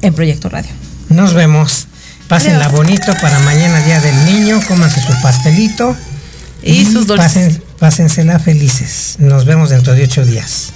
en 0.01 0.13
Proyecto 0.13 0.49
Radio. 0.49 0.71
Nos 1.09 1.33
vemos. 1.33 1.87
Pásenla 2.27 2.65
Adiós. 2.65 2.77
bonito 2.77 3.13
para 3.21 3.37
mañana 3.39 3.79
Día 3.85 3.99
del 3.99 4.25
Niño, 4.25 4.59
cómanse 4.67 5.01
su 5.01 5.13
pastelito 5.21 5.95
Y 6.63 6.85
sus 6.85 7.05
dulces. 7.05 7.33
pasen- 7.35 7.61
pásensela 7.79 8.39
felices. 8.39 9.15
Nos 9.19 9.43
vemos 9.45 9.69
dentro 9.69 9.93
de 9.93 10.03
ocho 10.05 10.25
días. 10.25 10.71